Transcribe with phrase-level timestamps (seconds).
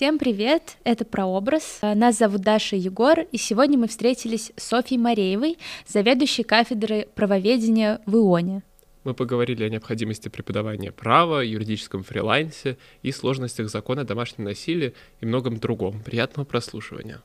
[0.00, 1.80] Всем привет, это «Прообраз».
[1.82, 8.16] Нас зовут Даша Егор, и сегодня мы встретились с Софьей Мареевой, заведующей кафедрой правоведения в
[8.16, 8.62] ИОНе.
[9.04, 15.26] Мы поговорили о необходимости преподавания права, юридическом фрилансе и сложностях закона о домашнем насилии и
[15.26, 16.02] многом другом.
[16.02, 17.20] Приятного прослушивания.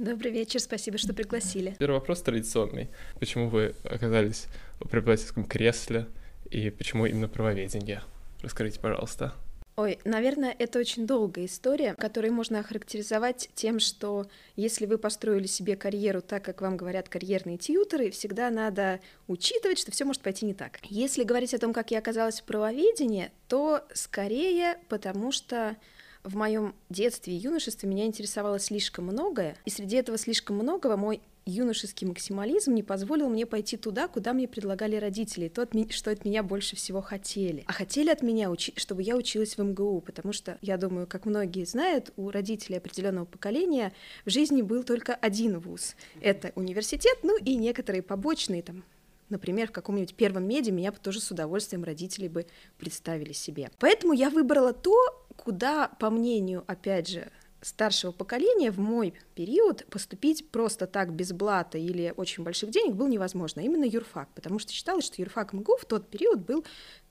[0.00, 1.76] Добрый вечер, спасибо, что пригласили.
[1.78, 2.88] Первый вопрос традиционный.
[3.20, 4.46] Почему вы оказались
[4.80, 6.08] в преподавательском кресле
[6.50, 8.02] и почему именно правоведение?
[8.42, 9.34] Расскажите, пожалуйста.
[9.74, 15.76] Ой, наверное, это очень долгая история, которую можно охарактеризовать тем, что если вы построили себе
[15.76, 20.52] карьеру так, как вам говорят карьерные тьютеры, всегда надо учитывать, что все может пойти не
[20.52, 20.78] так.
[20.82, 25.76] Если говорить о том, как я оказалась в правоведении, то скорее потому, что
[26.22, 31.22] в моем детстве и юношестве меня интересовало слишком многое, и среди этого слишком многого мой
[31.44, 36.42] юношеский максимализм не позволил мне пойти туда, куда мне предлагали родители, то, что от меня
[36.42, 37.64] больше всего хотели.
[37.66, 41.24] А хотели от меня, учи, чтобы я училась в МГУ, потому что, я думаю, как
[41.24, 43.92] многие знают, у родителей определенного поколения
[44.24, 45.96] в жизни был только один вуз.
[46.20, 48.84] Это университет, ну и некоторые побочные там
[49.32, 52.44] Например, в каком-нибудь первом меди меня бы тоже с удовольствием родители бы
[52.76, 53.70] представили себе.
[53.78, 54.94] Поэтому я выбрала то,
[55.36, 57.30] куда, по мнению, опять же,
[57.62, 63.08] старшего поколения в мой период поступить просто так без блата или очень больших денег было
[63.08, 66.64] невозможно, а именно юрфак, потому что считалось, что юрфак МГУ в тот период был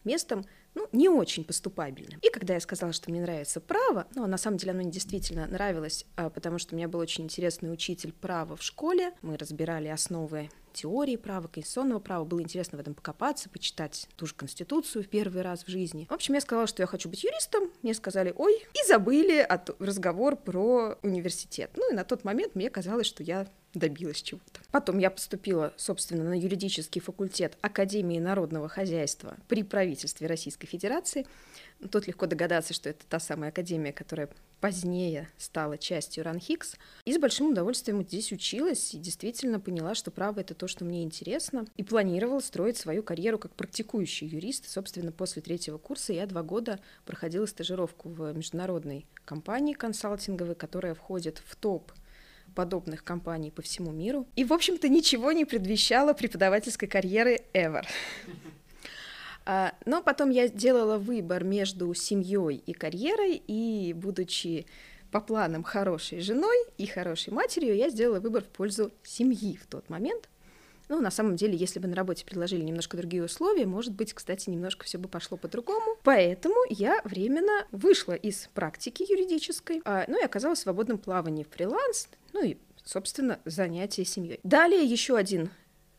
[0.04, 2.20] местом ну, не очень поступабельным.
[2.22, 5.46] И когда я сказала, что мне нравится право, ну, на самом деле оно мне действительно
[5.48, 9.90] нравилось, а, потому что у меня был очень интересный учитель права в школе, мы разбирали
[9.90, 12.26] основы теории права, конституционного права.
[12.26, 16.08] Было интересно в этом покопаться, почитать ту же Конституцию в первый раз в жизни.
[16.10, 17.70] В общем, я сказала, что я хочу быть юристом.
[17.82, 21.72] Мне сказали, ой, и забыли от разговор про университет.
[21.76, 24.60] Ну и на тот момент мне казалось, что я добилась чего-то.
[24.72, 31.26] Потом я поступила, собственно, на юридический факультет Академии народного хозяйства при правительстве Российской Федерации.
[31.90, 36.76] Тут легко догадаться, что это та самая академия, которая позднее стала частью РАНХИКС.
[37.06, 41.04] И с большим удовольствием здесь училась и действительно поняла, что право— это то, что мне
[41.04, 41.66] интересно.
[41.78, 44.70] И планировала строить свою карьеру как практикующий юрист.
[44.70, 51.42] Собственно, после третьего курса я два года проходила стажировку в международной компании консалтинговой, которая входит
[51.44, 51.92] в топ
[52.54, 54.28] подобных компаний по всему миру.
[54.36, 57.86] И, в общем-то, ничего не предвещало преподавательской карьеры ever.
[59.86, 64.66] Но потом я сделала выбор между семьей и карьерой, и будучи
[65.12, 69.90] по планам хорошей женой и хорошей матерью, я сделала выбор в пользу семьи в тот
[69.90, 70.30] момент.
[70.88, 74.50] Ну, на самом деле, если бы на работе предложили немножко другие условия, может быть, кстати,
[74.50, 75.96] немножко все бы пошло по-другому.
[76.04, 81.56] Поэтому я временно вышла из практики юридической, а, ну и оказалась в свободном плавании в
[81.56, 84.40] фриланс, ну и собственно, занятия семьей.
[84.44, 85.50] Далее еще один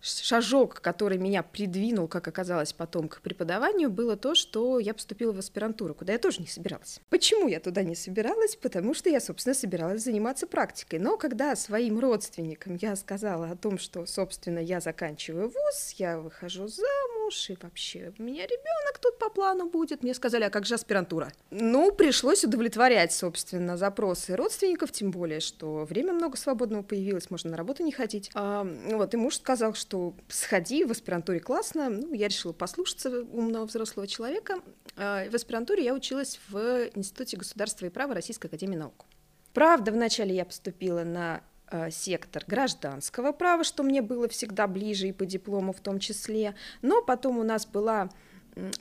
[0.03, 5.39] шажок, который меня придвинул, как оказалось потом, к преподаванию, было то, что я поступила в
[5.39, 7.01] аспирантуру, куда я тоже не собиралась.
[7.09, 8.57] Почему я туда не собиралась?
[8.57, 10.99] Потому что я, собственно, собиралась заниматься практикой.
[10.99, 16.67] Но когда своим родственникам я сказала о том, что, собственно, я заканчиваю вуз, я выхожу
[16.67, 20.75] замуж, и вообще у меня ребенок тут по плану будет, мне сказали, а как же
[20.75, 21.33] аспирантура?
[21.51, 27.57] Ну, пришлось удовлетворять, собственно, запросы родственников, тем более, что время много свободного появилось, можно на
[27.57, 28.31] работу не ходить.
[28.35, 31.89] А, вот, и муж сказал, что сходи, в аспирантуре классно.
[31.89, 34.57] Ну, я решила послушаться умного взрослого человека.
[34.97, 39.07] А, в аспирантуре я училась в Институте государства и права Российской академии наук.
[39.53, 41.43] Правда, вначале я поступила на
[41.91, 46.55] сектор гражданского права, что мне было всегда ближе и по диплому в том числе.
[46.83, 48.11] Но потом у нас была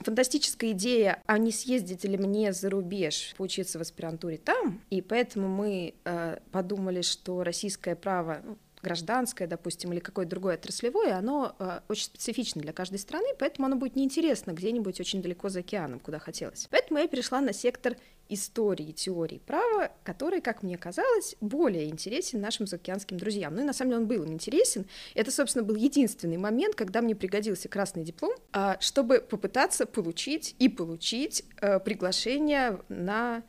[0.00, 5.48] фантастическая идея, а не съездить ли мне за рубеж поучиться в аспирантуре там, и поэтому
[5.48, 11.80] мы э, подумали, что российское право, ну, гражданское, допустим, или какое-то другое отраслевое, оно э,
[11.88, 16.18] очень специфично для каждой страны, поэтому оно будет неинтересно где-нибудь очень далеко за океаном, куда
[16.18, 16.66] хотелось.
[16.70, 17.96] Поэтому я перешла на сектор
[18.34, 23.54] истории теории права, который, как мне казалось, более интересен нашим заокеанским друзьям.
[23.54, 24.86] Ну и на самом деле он был им интересен.
[25.14, 30.68] Это, собственно, был единственный момент, когда мне пригодился красный диплом, э, чтобы попытаться получить и
[30.68, 33.42] получить э, приглашение на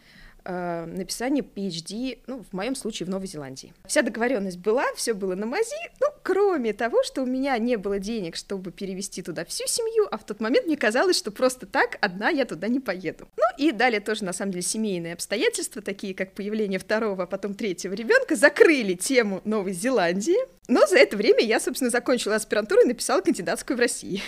[0.46, 3.74] э, написание PhD, ну, в моем случае, в Новой Зеландии.
[3.86, 8.00] Вся договоренность была, все было на мази, ну, кроме того, что у меня не было
[8.00, 11.98] денег, чтобы перевести туда всю семью, а в тот момент мне казалось, что просто так
[12.02, 13.28] одна я туда не поеду.
[13.38, 17.54] Ну, и далее тоже, на самом деле, семейные обстоятельства, такие как появление второго, а потом
[17.54, 20.38] третьего ребенка, закрыли тему Новой Зеландии.
[20.68, 24.22] Но за это время я, собственно, закончила аспирантуру и написала кандидатскую в России.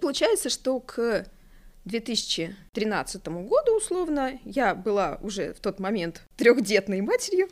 [0.00, 1.26] Получается, что к
[1.84, 7.48] 2013 году, условно, я была уже в тот момент трехдетной матерью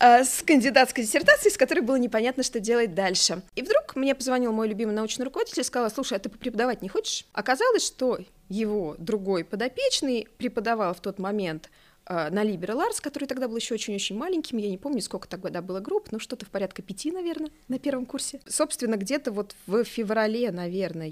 [0.00, 3.42] э, с кандидатской диссертацией, с которой было непонятно, что делать дальше.
[3.54, 6.88] И вдруг мне позвонил мой любимый научный руководитель и сказал, слушай, а ты преподавать не
[6.88, 7.26] хочешь?
[7.32, 8.18] Оказалось, что
[8.48, 11.70] его другой подопечный преподавал в тот момент
[12.08, 15.80] на Liberal Arts, который тогда был еще очень-очень маленьким, я не помню, сколько тогда было
[15.80, 18.40] групп, но что-то в порядка пяти, наверное, на первом курсе.
[18.46, 21.10] Собственно, где-то вот в феврале, наверное,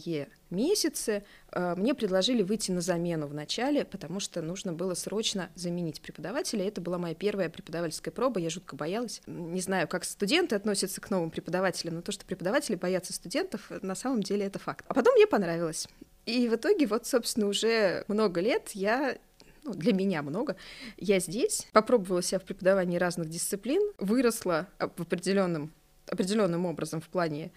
[0.51, 6.01] месяце а, мне предложили выйти на замену в начале, потому что нужно было срочно заменить
[6.01, 6.67] преподавателя.
[6.67, 9.21] Это была моя первая преподавательская проба, я жутко боялась.
[9.27, 13.95] Не знаю, как студенты относятся к новым преподавателям, но то, что преподаватели боятся студентов, на
[13.95, 14.85] самом деле это факт.
[14.89, 15.89] А потом мне понравилось.
[16.27, 19.19] И в итоге вот, собственно, уже много лет я
[19.65, 20.57] ну, для меня много.
[20.97, 25.73] Я здесь попробовала себя в преподавании разных дисциплин, выросла в определенном
[26.07, 27.51] определенным образом в плане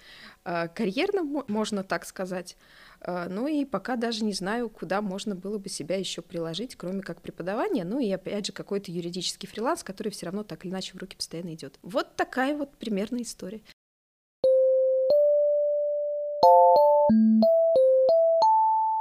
[0.45, 2.55] э, карьерном, можно так сказать.
[3.01, 7.01] Э, ну и пока даже не знаю, куда можно было бы себя еще приложить, кроме
[7.01, 7.83] как преподавания.
[7.83, 11.17] Ну и опять же какой-то юридический фриланс, который все равно так или иначе в руки
[11.17, 11.77] постоянно идет.
[11.81, 13.61] Вот такая вот примерная история.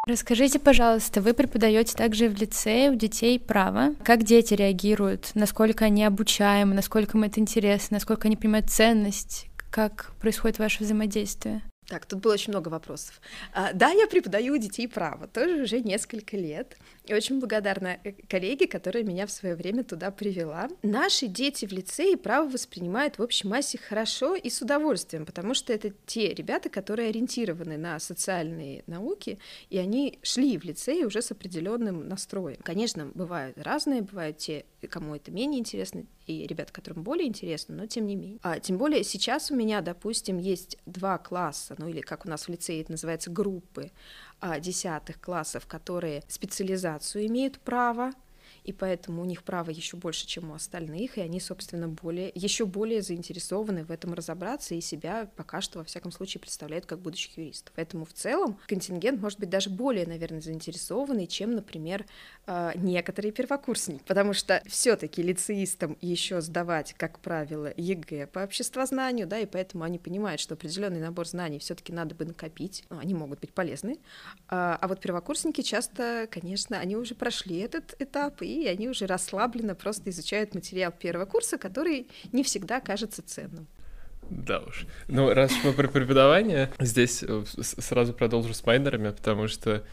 [0.08, 3.93] Расскажите, пожалуйста, вы преподаете также в лицее у детей право.
[4.05, 5.32] Как дети реагируют?
[5.35, 6.76] Насколько они обучаемы?
[6.76, 7.97] Насколько им это интересно?
[7.97, 9.49] Насколько они понимают ценность?
[9.69, 11.62] Как происходит ваше взаимодействие?
[11.88, 13.20] Так, тут было очень много вопросов.
[13.53, 16.76] А, да, я преподаю у детей право, тоже уже несколько лет.
[17.06, 20.69] И очень благодарна э, коллеге, которая меня в свое время туда привела.
[20.82, 25.73] Наши дети в лицее право воспринимают в общей массе хорошо и с удовольствием, потому что
[25.73, 29.38] это те ребята, которые ориентированы на социальные науки,
[29.70, 32.58] и они шли в лицей уже с определенным настроем.
[32.62, 37.87] Конечно, бывают разные, бывают те, кому это менее интересно, и ребята, которым более интересно, но
[37.87, 38.38] тем не менее.
[38.43, 42.47] А, тем более сейчас у меня, допустим, есть два класса, ну или как у нас
[42.47, 43.93] в лицее это называется, группы
[44.60, 48.12] десятых классов, которые специализацию имеют право,
[48.66, 52.66] и поэтому у них право еще больше, чем у остальных, и они, собственно, более, еще
[52.66, 57.38] более заинтересованы в этом разобраться и себя пока что, во всяком случае, представляют как будущих
[57.38, 57.72] юристов.
[57.76, 62.06] Поэтому в целом контингент может быть даже более, наверное, заинтересованный, чем, например,
[62.46, 69.38] а, некоторые первокурсники, потому что все-таки лицеистам еще сдавать, как правило, ЕГЭ по обществознанию, да,
[69.38, 73.38] и поэтому они понимают, что определенный набор знаний все-таки надо бы накопить, ну, они могут
[73.38, 73.98] быть полезны,
[74.48, 79.06] а, а вот первокурсники часто, конечно, они уже прошли этот этап и и они уже
[79.06, 83.67] расслабленно просто изучают материал первого курса, который не всегда кажется ценным.
[84.29, 84.87] Да уж.
[85.08, 89.85] Ну, раз мы про преподавание, здесь э, сразу продолжу с майнерами, потому что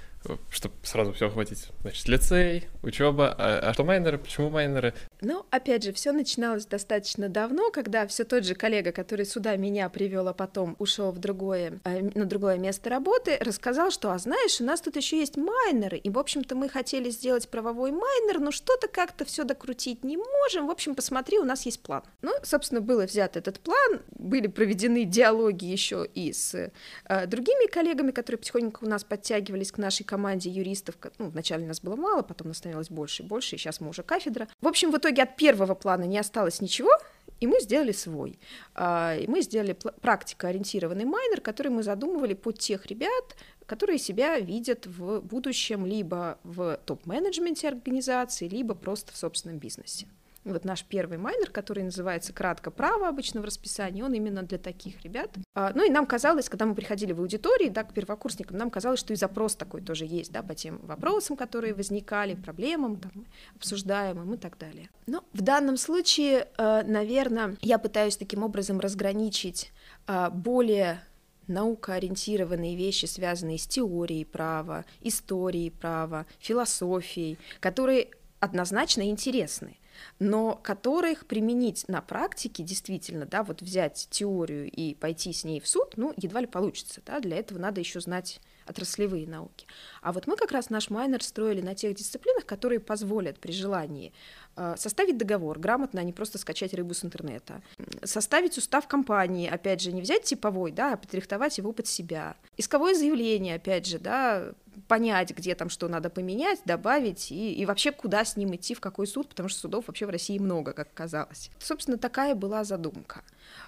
[0.49, 1.69] чтобы сразу все охватить.
[1.81, 3.35] Значит, лицей, учеба.
[3.37, 4.17] А, а что майнеры?
[4.17, 4.93] Почему майнеры?
[5.21, 9.89] Ну, опять же, все начиналось достаточно давно, когда все тот же коллега, который сюда меня
[9.89, 14.59] привел, а потом ушел в другое, э, на другое место работы, рассказал, что, а знаешь,
[14.61, 18.51] у нас тут еще есть майнеры, и, в общем-то, мы хотели сделать правовой майнер, но
[18.51, 20.67] что-то как-то все докрутить не можем.
[20.67, 22.03] В общем, посмотри, у нас есть план.
[22.21, 26.71] Ну, собственно, был взят этот план, были проведены диалоги еще и с
[27.05, 31.81] э, другими коллегами, которые потихоньку у нас подтягивались к нашей команде юристов, ну, вначале нас
[31.81, 34.47] было мало, потом нас становилось больше и больше, и сейчас мы уже кафедра.
[34.61, 36.91] В общем, в итоге от первого плана не осталось ничего,
[37.39, 38.37] и мы сделали свой.
[38.75, 44.85] А, и мы сделали практикоориентированный майнер, который мы задумывали под тех ребят, которые себя видят
[44.85, 50.05] в будущем либо в топ-менеджменте организации, либо просто в собственном бизнесе.
[50.45, 55.01] Вот наш первый майнер, который называется кратко право обычно в расписании, он именно для таких
[55.03, 55.29] ребят.
[55.55, 58.99] А, ну и нам казалось, когда мы приходили в аудитории, да, к первокурсникам, нам казалось,
[58.99, 64.33] что и запрос такой тоже есть, да, по тем вопросам, которые возникали, проблемам, там, обсуждаемым
[64.33, 64.89] и так далее.
[65.07, 69.71] Но в данном случае, э, наверное, я пытаюсь таким образом разграничить
[70.07, 71.01] э, более
[71.47, 78.09] наукоориентированные вещи, связанные с теорией права, историей права, философией, которые
[78.39, 79.77] однозначно интересны
[80.19, 85.67] но которых применить на практике действительно, да, вот взять теорию и пойти с ней в
[85.67, 89.67] суд, ну, едва ли получится, да, для этого надо еще знать отраслевые науки.
[90.01, 94.13] А вот мы как раз наш майнер строили на тех дисциплинах, которые позволят при желании
[94.55, 97.61] э, составить договор грамотно, а не просто скачать рыбу с интернета,
[98.03, 102.95] составить устав компании, опять же, не взять типовой, да, а подрихтовать его под себя, исковое
[102.95, 104.53] заявление, опять же, да,
[104.93, 108.79] понять, где там что надо поменять, добавить, и, и вообще куда с ним идти, в
[108.79, 111.49] какой суд, потому что судов вообще в России много, как казалось.
[111.57, 113.23] Собственно, такая была задумка.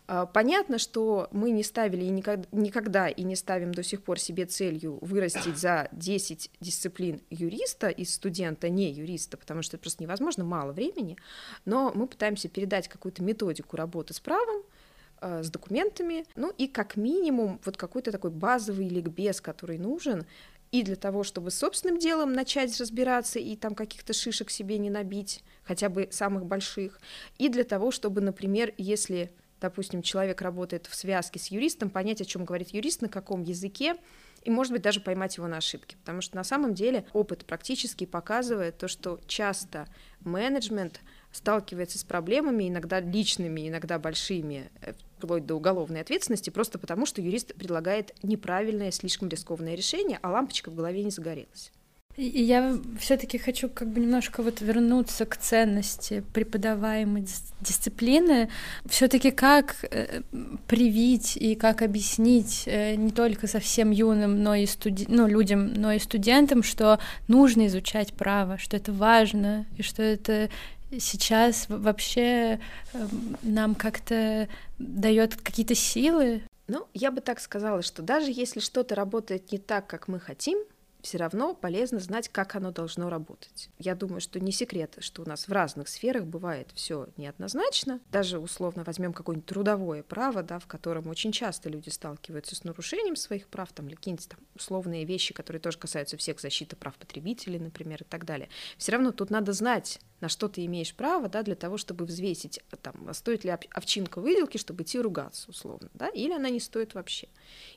[0.05, 4.45] А, понятно, что мы не ставили и никогда, и не ставим до сих пор себе
[4.45, 10.43] целью вырастить за 10 дисциплин юриста из студента не юриста, потому что это просто невозможно,
[10.43, 11.17] мало времени,
[11.65, 14.61] но мы пытаемся передать какую-то методику работы с правом,
[15.21, 20.25] а, с документами, ну и как минимум вот какой-то такой базовый ликбез, который нужен,
[20.75, 25.41] и для того, чтобы собственным делом начать разбираться и там каких-то шишек себе не набить,
[25.63, 26.99] хотя бы самых больших,
[27.37, 32.25] и для того, чтобы, например, если допустим, человек работает в связке с юристом, понять, о
[32.25, 33.95] чем говорит юрист, на каком языке,
[34.43, 35.95] и, может быть, даже поймать его на ошибки.
[35.95, 39.87] Потому что на самом деле опыт практически показывает то, что часто
[40.19, 40.99] менеджмент
[41.31, 47.21] сталкивается с проблемами, иногда личными, иногда большими, э, вплоть до уголовной ответственности, просто потому что
[47.21, 51.71] юрист предлагает неправильное, слишком рискованное решение, а лампочка в голове не загорелась.
[52.17, 57.25] И я все-таки хочу как бы немножко вот вернуться к ценности преподаваемой
[57.59, 58.49] дисциплины.
[58.85, 60.21] Все-таки как э,
[60.65, 65.05] привить и как объяснить э, не только совсем юным, но и студи...
[65.09, 70.49] ну, людям, но и студентам, что нужно изучать право, что это важно и что это
[70.91, 72.59] сейчас вообще
[72.93, 73.07] э,
[73.41, 76.43] нам как-то дает какие-то силы.
[76.67, 80.57] Ну, я бы так сказала, что даже если что-то работает не так, как мы хотим,
[81.05, 83.69] все равно полезно знать, как оно должно работать.
[83.77, 87.99] Я думаю, что не секрет, что у нас в разных сферах бывает все неоднозначно.
[88.11, 93.15] Даже условно возьмем какое-нибудь трудовое право, да, в котором очень часто люди сталкиваются с нарушением
[93.15, 98.01] своих прав, там, какие-нибудь там условные вещи, которые тоже касаются всех защиты прав потребителей, например,
[98.01, 98.49] и так далее.
[98.77, 102.59] Все равно тут надо знать, на что ты имеешь право, да, для того, чтобы взвесить,
[102.81, 106.95] там, а стоит ли овчинка выделки, чтобы идти ругаться, условно, да, или она не стоит
[106.95, 107.27] вообще.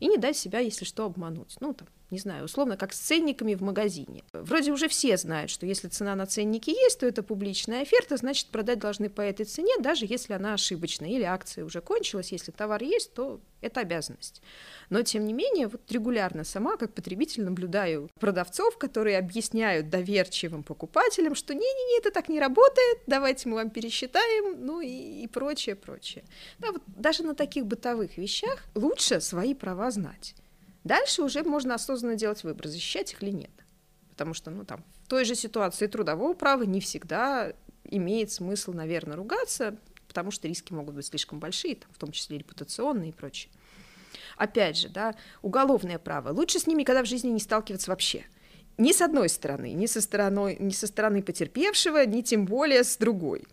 [0.00, 1.56] И не дать себя, если что, обмануть.
[1.60, 4.24] Ну, там, не знаю, условно, как с ценниками в магазине.
[4.32, 8.46] Вроде уже все знают, что если цена на ценнике есть, то это публичная оферта, значит,
[8.46, 12.82] продать должны по этой цене, даже если она ошибочная, или акция уже кончилась, если товар
[12.82, 14.42] есть, то это обязанность.
[14.90, 21.34] Но, тем не менее, вот регулярно сама, как потребитель, наблюдаю продавцов, которые объясняют доверчивым покупателям,
[21.34, 26.24] что не-не-не, это так не работает, давайте мы вам пересчитаем, ну и, и прочее, прочее.
[26.58, 30.34] Да, вот даже на таких бытовых вещах лучше свои права знать.
[30.84, 33.50] Дальше уже можно осознанно делать выбор, защищать их или нет.
[34.10, 37.52] Потому что, ну, там, в той же ситуации трудового права не всегда
[37.84, 39.76] имеет смысл, наверное, ругаться,
[40.08, 43.52] потому что риски могут быть слишком большие, там, в том числе репутационные и прочее.
[44.36, 46.30] Опять же, да, уголовное право.
[46.30, 48.24] Лучше с ними никогда в жизни не сталкиваться вообще.
[48.78, 52.96] Ни с одной стороны, ни со стороны, ни со стороны потерпевшего, ни тем более с
[52.96, 53.44] другой.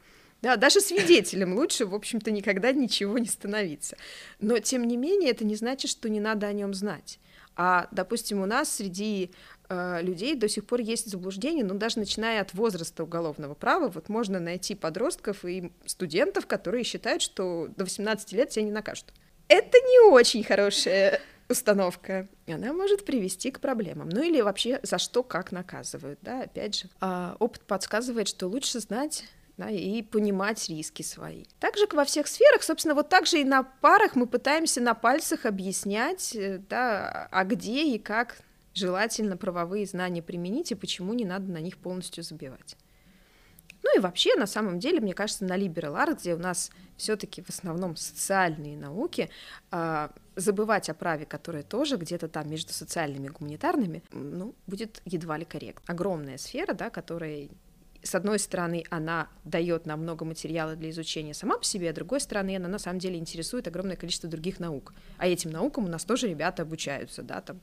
[0.42, 3.98] Да, даже свидетелем лучше, в общем-то, никогда ничего не становиться.
[4.40, 7.20] Но, тем не менее, это не значит, что не надо о нем знать.
[7.56, 9.32] А, допустим, у нас среди
[9.70, 14.40] людей до сих пор есть заблуждение, ну, даже начиная от возраста уголовного права, вот можно
[14.40, 19.14] найти подростков и студентов, которые считают, что до 18 лет тебя не накажут.
[19.48, 22.28] Это не очень хорошая установка.
[22.48, 24.10] Она может привести к проблемам.
[24.10, 26.90] Ну или вообще за что, как наказывают, да, опять же.
[27.00, 29.26] А опыт подсказывает, что лучше знать
[29.58, 31.46] да, и понимать риски свои.
[31.60, 35.46] Также во всех сферах, собственно, вот так же и на парах мы пытаемся на пальцах
[35.46, 38.38] объяснять, э, да, а где и как
[38.76, 42.78] желательно правовые знания применить и почему не надо на них полностью забивать.
[43.84, 47.42] Ну и вообще, на самом деле, мне кажется, на Liberal Arts, где у нас все-таки
[47.42, 49.30] в основном социальные науки,
[49.70, 55.38] а, забывать о праве, которое тоже где-то там между социальными и гуманитарными, ну, будет едва
[55.38, 55.94] ли корректно.
[55.94, 57.48] Огромная сфера, да, которая
[58.06, 61.96] с одной стороны, она дает нам много материала для изучения сама по себе, а с
[61.96, 64.94] другой стороны, она на самом деле интересует огромное количество других наук.
[65.18, 67.60] А этим наукам у нас тоже ребята обучаются, да, там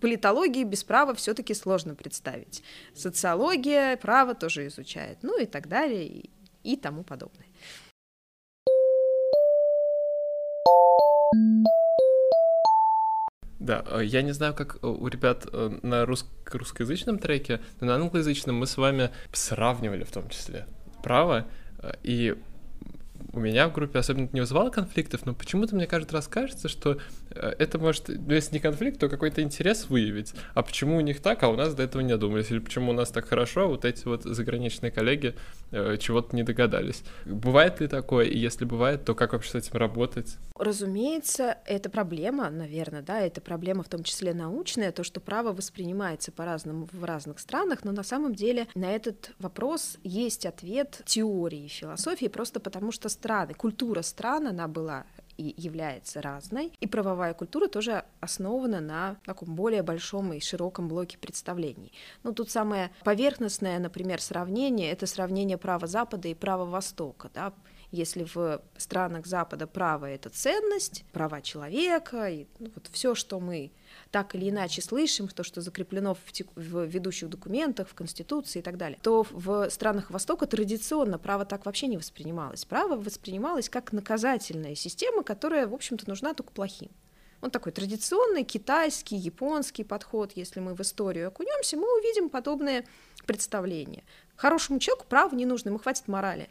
[0.00, 2.62] политологии без права все-таки сложно представить.
[2.94, 6.30] Социология, право тоже изучает, ну и так далее, и,
[6.62, 7.46] и тому подобное.
[13.64, 16.26] Да, э, я не знаю, как э, у ребят э, на рус...
[16.52, 20.66] русскоязычном треке, но на англоязычном мы с вами сравнивали в том числе.
[21.02, 21.46] Право,
[22.02, 22.36] и
[23.34, 26.98] у меня в группе особенно не вызывало конфликтов, но почему-то мне каждый раз кажется, что
[27.30, 30.34] э, это может, ну, если не конфликт, то какой-то интерес выявить.
[30.54, 32.50] А почему у них так, а у нас до этого не додумались?
[32.50, 35.34] Или почему у нас так хорошо, а вот эти вот заграничные коллеги
[35.70, 37.02] э, чего-то не догадались?
[37.24, 38.26] Бывает ли такое?
[38.26, 40.36] И если бывает, то как вообще с этим работать?
[40.56, 46.30] Разумеется, это проблема, наверное, да, это проблема в том числе научная, то, что право воспринимается
[46.32, 52.26] по-разному в разных странах, но на самом деле на этот вопрос есть ответ теории философии,
[52.26, 55.06] просто потому что страны, культура стран, она была
[55.38, 56.72] и является разной.
[56.78, 61.90] И правовая культура тоже основана на таком более большом и широком блоке представлений.
[62.22, 67.30] Ну, тут самое поверхностное, например, сравнение— это сравнение права Запада и права Востока.
[67.34, 67.54] Да?
[67.90, 73.72] Если в странах Запада право— это ценность, права человека, и ну, вот все, что мы
[74.10, 78.62] так или иначе слышим, то, что закреплено в, тек- в ведущих документах, в Конституции и
[78.62, 82.64] так далее, то в странах Востока традиционно право так вообще не воспринималось.
[82.64, 86.90] Право воспринималось как наказательная система, которая, в общем-то, нужна только плохим.
[87.40, 90.32] Он такой традиционный китайский, японский подход.
[90.34, 92.86] Если мы в историю окунемся, мы увидим подобное
[93.26, 94.02] представление.
[94.36, 96.48] Хорошему человеку право не нужно, ему хватит морали.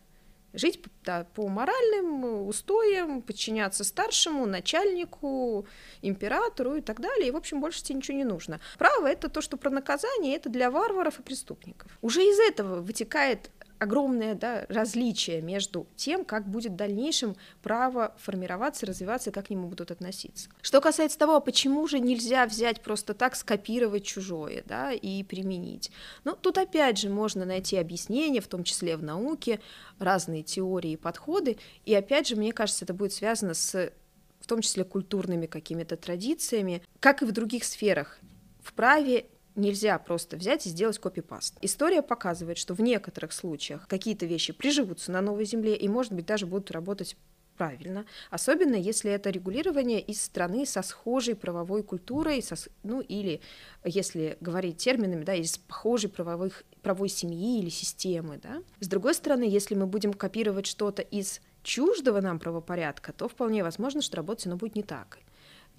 [0.53, 5.67] Жить да, по моральным устоям, подчиняться старшему, начальнику,
[6.01, 7.27] императору и так далее.
[7.27, 8.59] И, в общем, больше тебе ничего не нужно.
[8.77, 11.97] Право— это то, что про наказание, это для варваров и преступников.
[12.01, 13.49] Уже из этого вытекает
[13.83, 19.67] огромное да, различие между тем, как будет в дальнейшем право формироваться, развиваться, как к нему
[19.67, 20.49] будут относиться.
[20.61, 25.91] Что касается того, почему же нельзя взять просто так, скопировать чужое да, и применить.
[26.23, 29.59] Ну, тут опять же можно найти объяснение, в том числе в науке,
[29.99, 33.91] разные теории и подходы, и опять же, мне кажется, это будет связано с
[34.39, 38.19] в том числе культурными какими-то традициями, как и в других сферах.
[38.61, 41.57] В праве нельзя просто взять и сделать копипаст.
[41.61, 46.25] История показывает, что в некоторых случаях какие-то вещи приживутся на новой земле и, может быть,
[46.25, 47.15] даже будут работать
[47.57, 53.41] правильно, особенно если это регулирование из страны со схожей правовой культурой, со, ну или,
[53.83, 58.39] если говорить терминами, да, из похожей правовых, правовой семьи или системы.
[58.41, 58.63] Да.
[58.79, 64.01] С другой стороны, если мы будем копировать что-то из чуждого нам правопорядка, то вполне возможно,
[64.01, 65.19] что работать оно будет не так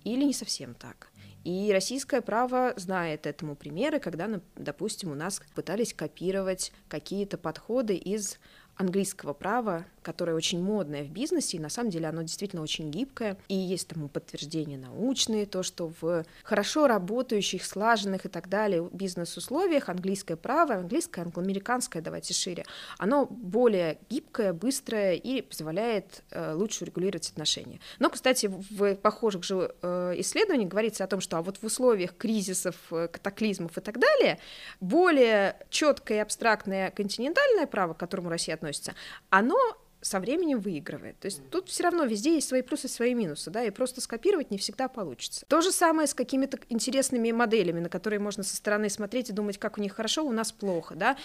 [0.04, 1.08] или не совсем так.
[1.44, 8.38] И российское право знает этому примеры, когда, допустим, у нас пытались копировать какие-то подходы из
[8.76, 13.36] английского права, которое очень модное в бизнесе, и на самом деле оно действительно очень гибкое,
[13.48, 19.88] и есть тому подтверждения научные, то, что в хорошо работающих, слаженных и так далее бизнес-условиях
[19.88, 22.64] английское право, английское, англоамериканское, давайте шире,
[22.98, 27.80] оно более гибкое, быстрое и позволяет э, лучше регулировать отношения.
[27.98, 32.16] Но, кстати, в похожих же э, исследованиях говорится о том, что а вот в условиях
[32.16, 34.38] кризисов, э, катаклизмов и так далее,
[34.80, 38.94] более четкое и абстрактное континентальное право, к которому Россия относится,
[39.30, 39.58] оно
[40.00, 41.18] со временем выигрывает.
[41.18, 44.50] То есть тут все равно везде есть свои плюсы, свои минусы, да, и просто скопировать
[44.50, 45.46] не всегда получится.
[45.48, 49.56] То же самое с какими-то интересными моделями, на которые можно со стороны смотреть и думать,
[49.56, 51.16] как у них хорошо, у нас плохо, да.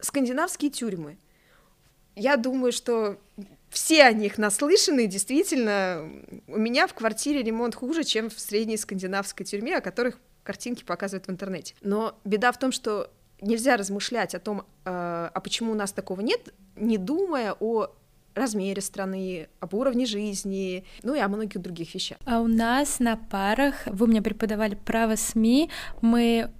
[0.00, 1.18] Скандинавские тюрьмы.
[2.14, 3.18] Я думаю, что
[3.70, 6.08] все о них наслышаны, действительно,
[6.46, 11.26] у меня в квартире ремонт хуже, чем в средней скандинавской тюрьме, о которых картинки показывают
[11.26, 11.74] в интернете.
[11.80, 16.20] Но беда в том, что нельзя размышлять о том, э, а почему у нас такого
[16.20, 17.88] нет, не думая о
[18.34, 22.18] размере страны, об уровне жизни, ну и о многих других вещах.
[22.24, 25.70] А у нас на парах, вы мне преподавали право СМИ,
[26.00, 26.50] мы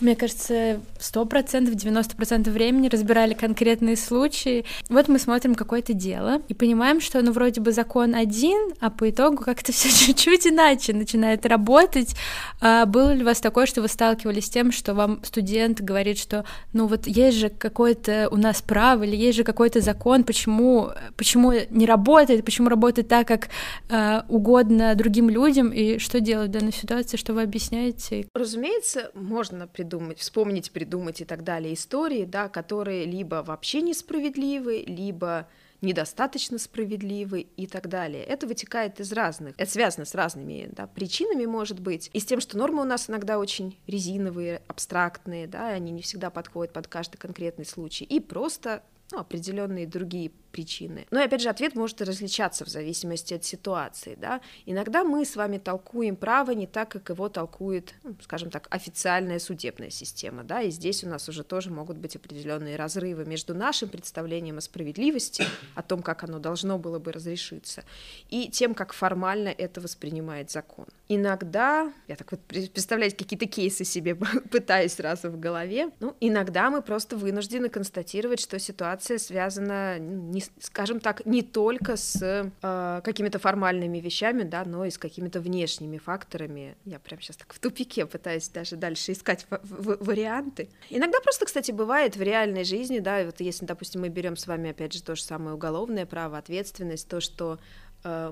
[0.00, 4.64] мне кажется, сто процентов, 90 процентов времени разбирали конкретные случаи.
[4.88, 9.08] Вот мы смотрим какое-то дело и понимаем, что ну вроде бы закон один, а по
[9.08, 12.14] итогу как-то все чуть-чуть иначе начинает работать.
[12.60, 16.18] А было ли у вас такое, что вы сталкивались с тем, что вам студент говорит,
[16.18, 20.90] что ну вот есть же какое-то у нас право или есть же какой-то закон, почему,
[21.16, 23.48] почему не работает, почему работает так, как
[23.88, 28.28] э, угодно другим людям, и что делать в данной ситуации, что вы объясняете?
[28.34, 34.84] Разумеется, можно придумать придумать, вспомнить, придумать и так далее истории, да, которые либо вообще несправедливы,
[34.86, 35.48] либо
[35.80, 38.24] недостаточно справедливы и так далее.
[38.24, 42.40] Это вытекает из разных, это связано с разными да, причинами, может быть, и с тем,
[42.40, 47.18] что нормы у нас иногда очень резиновые, абстрактные, да, они не всегда подходят под каждый
[47.18, 51.06] конкретный случай, и просто ну, определенные другие причины.
[51.10, 54.16] Но, опять же, ответ может различаться в зависимости от ситуации.
[54.18, 54.40] Да?
[54.64, 59.38] Иногда мы с вами толкуем право не так, как его толкует, ну, скажем так, официальная
[59.38, 60.44] судебная система.
[60.44, 60.62] Да?
[60.62, 65.44] И здесь у нас уже тоже могут быть определенные разрывы между нашим представлением о справедливости,
[65.74, 67.84] о том, как оно должно было бы разрешиться,
[68.30, 70.86] и тем, как формально это воспринимает закон.
[71.08, 74.14] Иногда, я так вот представлять какие-то кейсы себе
[74.50, 81.00] пытаюсь сразу в голове, ну, иногда мы просто вынуждены констатировать, что ситуация связана не скажем
[81.00, 86.76] так, не только с э, какими-то формальными вещами, да, но и с какими-то внешними факторами.
[86.84, 90.68] Я прям сейчас так в тупике пытаюсь даже дальше искать варианты.
[90.90, 94.70] Иногда просто, кстати, бывает в реальной жизни, да, вот если, допустим, мы берем с вами,
[94.70, 97.58] опять же, то же самое уголовное право, ответственность, то, что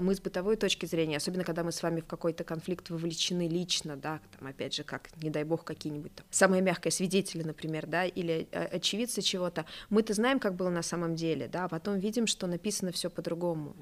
[0.00, 3.96] мы с бытовой точки зрения, особенно когда мы с вами в какой-то конфликт вовлечены лично,
[3.96, 8.04] да, там, опять же, как, не дай бог, какие-нибудь там самые мягкие свидетели, например, да,
[8.04, 12.26] или э, очевидцы чего-то, мы-то знаем, как было на самом деле, да, а потом видим,
[12.26, 13.74] что написано все по-другому.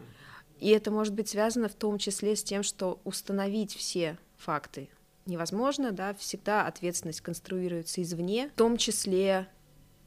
[0.58, 4.88] И это может быть связано в том числе с тем, что установить все факты
[5.26, 9.48] невозможно, да, всегда ответственность конструируется извне, в том числе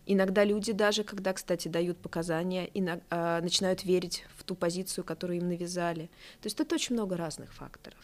[0.06, 5.50] Иногда люди даже, когда, кстати, дают показания, иногда, начинают верить в ту позицию, которую им
[5.50, 6.10] навязали.
[6.42, 8.00] То есть тут очень много разных факторов.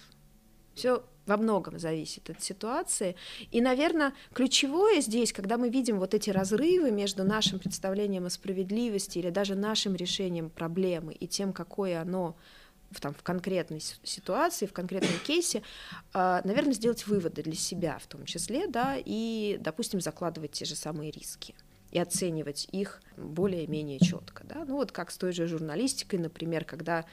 [0.74, 3.16] Все во многом зависит от ситуации.
[3.52, 9.20] И, наверное, ключевое здесь, когда мы видим вот эти разрывы между нашим представлением о справедливости
[9.20, 12.36] или даже нашим решением проблемы и тем, какое оно
[12.90, 15.62] в, там, в конкретной ситуации, в конкретном кейсе,
[16.14, 20.76] э, наверное, сделать выводы для себя в том числе, да, и, допустим, закладывать те же
[20.76, 21.56] самые риски.
[21.92, 24.44] И оценивать их более-менее четко.
[24.46, 24.66] Да?
[24.66, 27.06] Ну вот как с той же журналистикой, например, когда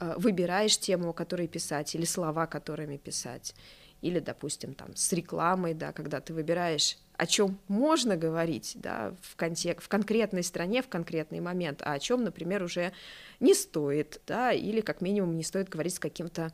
[0.00, 3.54] э, выбираешь тему, о которой писать, или слова, которыми писать,
[4.00, 9.36] или, допустим, там с рекламой, да, когда ты выбираешь о чем можно говорить да, в,
[9.36, 12.92] контек- в конкретной стране, в конкретный момент, а о чем, например, уже
[13.40, 16.52] не стоит, да, или как минимум не стоит говорить с каким-то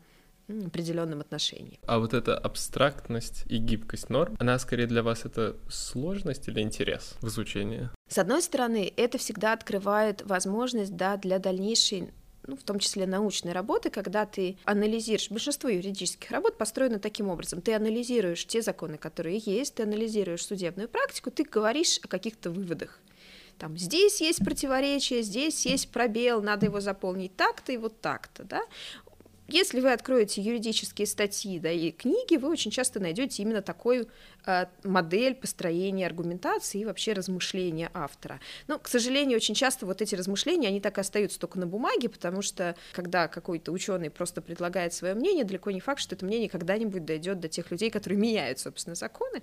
[0.67, 1.79] определенном отношении.
[1.87, 7.15] А вот эта абстрактность и гибкость норм, она скорее для вас это сложность или интерес
[7.21, 7.91] в изучении?
[8.09, 12.11] С одной стороны, это всегда открывает возможность да, для дальнейшей
[12.47, 17.61] ну, в том числе научной работы, когда ты анализируешь, большинство юридических работ построено таким образом,
[17.61, 22.99] ты анализируешь те законы, которые есть, ты анализируешь судебную практику, ты говоришь о каких-то выводах.
[23.59, 28.63] Там, здесь есть противоречие, здесь есть пробел, надо его заполнить так-то и вот так-то, да.
[29.53, 34.09] Если вы откроете юридические статьи да, и книги, вы очень часто найдете именно такую э,
[34.85, 38.41] модель построения аргументации и вообще размышления автора.
[38.67, 42.09] Но, к сожалению, очень часто вот эти размышления, они так и остаются только на бумаге,
[42.09, 46.49] потому что когда какой-то ученый просто предлагает свое мнение, далеко не факт, что это мнение
[46.49, 49.43] когда-нибудь дойдет до тех людей, которые меняют, собственно, законы.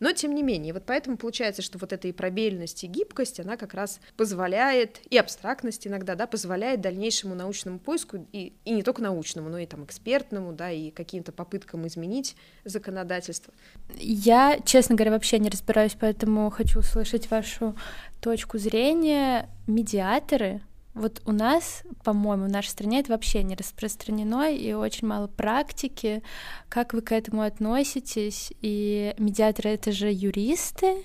[0.00, 3.56] Но тем не менее, вот поэтому получается, что вот эта и пробельность, и гибкость, она
[3.56, 9.02] как раз позволяет, и абстрактность иногда, да, позволяет дальнейшему научному поиску, и, и не только
[9.02, 13.52] научному, но и там экспертному, да, и каким-то попыткам изменить законодательство.
[13.94, 14.31] Я,
[14.64, 17.76] честно говоря, вообще не разбираюсь, поэтому хочу услышать вашу
[18.20, 19.48] точку зрения.
[19.66, 20.60] Медиаторы
[20.94, 26.22] вот у нас, по-моему, в нашей стране это вообще не распространено и очень мало практики.
[26.68, 28.52] Как вы к этому относитесь?
[28.60, 31.04] И медиаторы— это же юристы?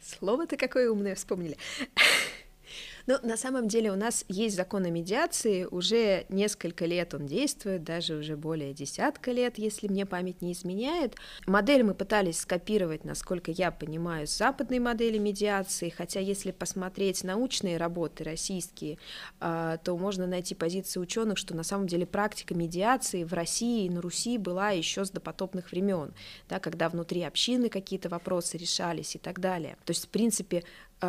[0.00, 1.56] Слово-то какое умное вспомнили.
[3.06, 7.84] Но на самом деле у нас есть закон о медиации, уже несколько лет он действует,
[7.84, 11.14] даже уже более десятка лет, если мне память не изменяет.
[11.46, 17.76] Модель мы пытались скопировать, насколько я понимаю, с западной модели медиации, хотя если посмотреть научные
[17.76, 18.98] работы российские,
[19.40, 23.90] а, то можно найти позиции ученых, что на самом деле практика медиации в России и
[23.90, 26.12] на Руси была еще с допотопных времен,
[26.48, 29.76] да, когда внутри общины какие-то вопросы решались и так далее.
[29.84, 30.64] То есть, в принципе,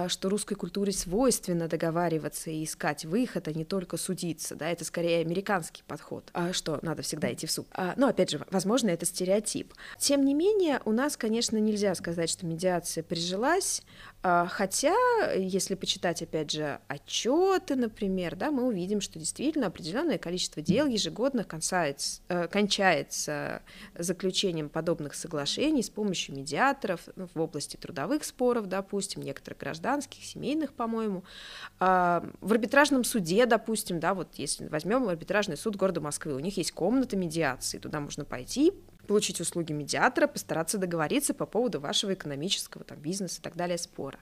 [0.08, 5.21] что русской культуре свойственно договариваться и искать выход, а не только судиться, да, это скорее
[5.21, 7.67] американский подход, а что надо всегда идти в суд.
[7.71, 9.73] А, но, опять же, возможно, это стереотип.
[9.97, 13.82] Тем не менее, у нас, конечно, нельзя сказать, что медиация прижилась,
[14.16, 14.16] а,
[14.49, 14.95] хотя,
[15.35, 21.43] если почитать, опять же, отчеты, например, да, мы увидим, что действительно определенное количество дел ежегодно
[21.43, 23.61] кончается, э, кончается
[23.97, 31.23] заключением подобных соглашений с помощью медиаторов в области трудовых споров, допустим, некоторых гражданских, семейных, по-моему.
[31.79, 36.57] А, в арбитражном суде, допустим, да, вот если возьмем арбитражный суд города Москвы, у них
[36.57, 38.73] есть комната медиации, туда можно пойти,
[39.07, 44.19] получить услуги медиатора, постараться договориться по поводу вашего экономического, там, бизнеса и так далее спора.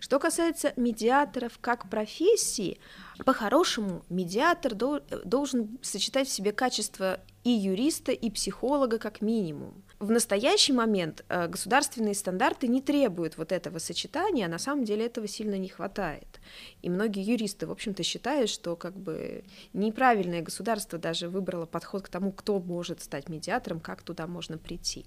[0.00, 2.78] Что касается медиаторов как профессии,
[3.24, 9.82] по-хорошему медиатор должен сочетать в себе качество и юриста, и психолога как минимум.
[9.98, 15.06] В настоящий момент э, государственные стандарты не требуют вот этого сочетания, а на самом деле
[15.06, 16.40] этого сильно не хватает.
[16.82, 22.08] И многие юристы, в общем-то, считают, что как бы неправильное государство даже выбрало подход к
[22.08, 25.06] тому, кто может стать медиатором, как туда можно прийти.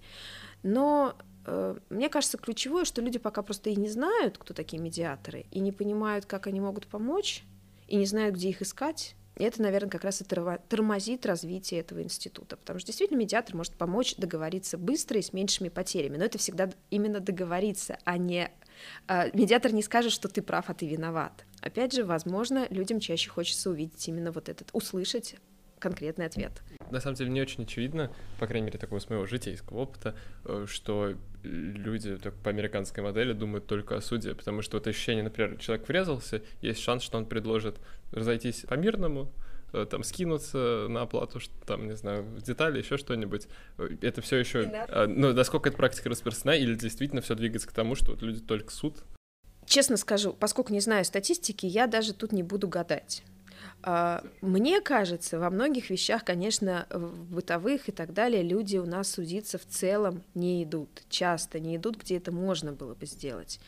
[0.64, 1.16] Но
[1.46, 5.60] э, мне кажется, ключевое, что люди пока просто и не знают, кто такие медиаторы, и
[5.60, 7.46] не понимают, как они могут помочь,
[7.88, 9.16] и не знают, где их искать.
[9.36, 14.16] Это, наверное, как раз и тормозит развитие этого института, потому что действительно медиатор может помочь
[14.16, 18.50] договориться быстро и с меньшими потерями, но это всегда именно договориться, а не
[19.08, 21.46] а, медиатор не скажет, что ты прав, а ты виноват.
[21.62, 25.36] Опять же, возможно, людям чаще хочется увидеть именно вот этот, услышать
[25.86, 26.64] конкретный ответ.
[26.90, 30.66] На самом деле, не очень очевидно, по крайней мере, такого с моего житейского опыта, э,
[30.68, 35.58] что люди так, по американской модели думают только о суде, потому что вот ощущение, например,
[35.58, 37.78] человек врезался, есть шанс, что он предложит
[38.12, 39.32] разойтись по-мирному,
[39.74, 43.48] э, там скинуться на оплату, что там, не знаю, детали, еще что-нибудь.
[43.78, 47.74] Э, это все еще, а, ну, насколько эта практика распространена, или действительно все двигается к
[47.74, 49.04] тому, что вот люди только суд?
[49.68, 53.24] Честно скажу, поскольку не знаю статистики, я даже тут не буду гадать.
[53.84, 59.12] А, мне кажется, во многих вещах, конечно, в бытовых и так далее, люди у нас
[59.12, 63.60] судиться в целом не идут, часто не идут, где это можно было бы сделать.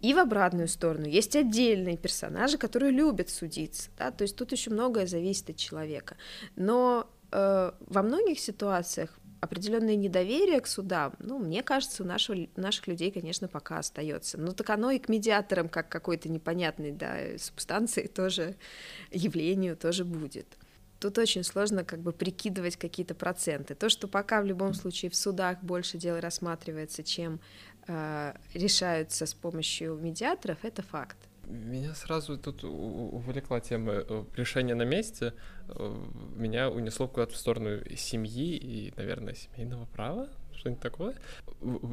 [0.00, 4.70] И в обратную сторону есть отдельные персонажи, которые любят судиться, да, то есть тут еще
[4.70, 6.16] многое зависит от человека.
[6.56, 12.86] Но э, во многих ситуациях определенное недоверие к судам, ну, мне кажется, у нашего, наших
[12.86, 14.38] людей, конечно, пока остается.
[14.38, 18.56] Ну, так оно и к медиаторам, как какой-то непонятной, да, субстанции тоже,
[19.10, 20.46] явлению тоже будет.
[21.00, 23.74] Тут очень сложно как бы прикидывать какие-то проценты.
[23.74, 27.40] То, что пока в любом случае в судах больше дел рассматривается, чем
[27.88, 31.16] э, решаются с помощью медиаторов, это факт.
[31.50, 35.32] Меня сразу тут увлекла тема э, решения на месте.
[35.74, 35.94] Э,
[36.36, 40.28] меня унесло куда-то в сторону семьи и, наверное, семейного права
[40.60, 41.14] что-нибудь такое.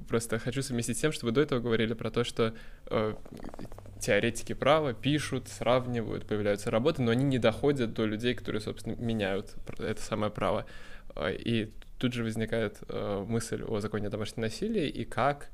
[0.08, 2.54] Просто хочу совместить с тем, что вы до этого говорили про то, что
[2.88, 3.16] э,
[4.00, 9.56] теоретики права пишут, сравнивают, появляются работы, но они не доходят до людей, которые, собственно, меняют
[9.80, 10.66] это самое право.
[11.16, 15.50] Э, и тут же возникает э, мысль о законе о домашнем насилии и как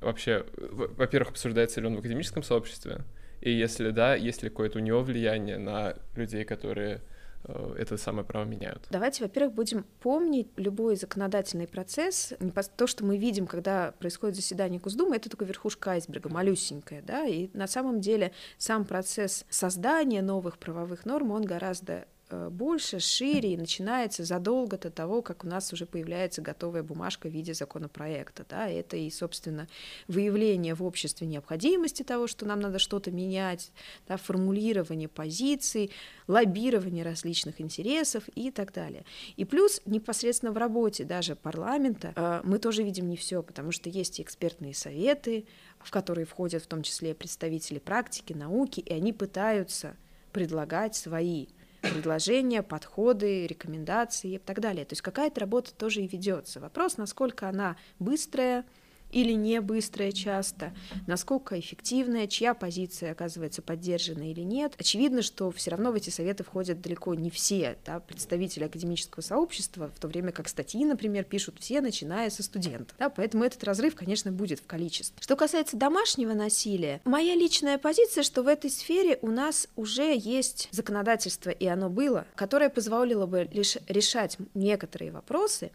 [0.00, 3.02] вообще, во-первых, обсуждается ли он в академическом сообществе,
[3.40, 7.02] и если да, есть ли какое-то у него влияние на людей, которые
[7.44, 8.86] это самое право меняют.
[8.90, 12.32] Давайте, во-первых, будем помнить любой законодательный процесс.
[12.76, 17.48] То, что мы видим, когда происходит заседание Госдумы, это только верхушка айсберга, малюсенькая, да, и
[17.52, 22.13] на самом деле сам процесс создания новых правовых норм, он гораздо Э,
[22.50, 27.32] больше, шире и начинается задолго до того, как у нас уже появляется готовая бумажка в
[27.32, 28.44] виде законопроекта.
[28.48, 28.68] Да?
[28.68, 29.68] Это и, собственно,
[30.08, 33.72] выявление в обществе необходимости того, что нам надо что-то менять,
[34.08, 34.16] да?
[34.16, 35.90] формулирование позиций,
[36.26, 39.04] лоббирование различных интересов и так далее.
[39.36, 43.88] И плюс непосредственно в работе даже парламента э, мы тоже видим не все, потому что
[43.88, 45.46] есть и экспертные советы,
[45.78, 49.96] в которые входят в том числе представители практики, науки, и они пытаются
[50.32, 51.46] предлагать свои
[51.84, 54.84] предложения, подходы, рекомендации и так далее.
[54.84, 56.60] То есть какая-то работа тоже и ведется.
[56.60, 58.64] Вопрос, насколько она быстрая,
[59.10, 60.74] или не быстрая часто,
[61.06, 64.74] насколько эффективная, чья позиция оказывается поддержана или нет.
[64.78, 69.90] Очевидно, что все равно в эти советы входят далеко не все да, представители академического сообщества,
[69.94, 72.96] в то время как статьи, например, пишут все, начиная со студентов.
[72.98, 75.16] Да, поэтому этот разрыв, конечно, будет в количестве.
[75.20, 80.68] Что касается домашнего насилия, моя личная позиция, что в этой сфере у нас уже есть
[80.72, 85.70] законодательство, и оно было, которое позволило бы лишь решать некоторые вопросы,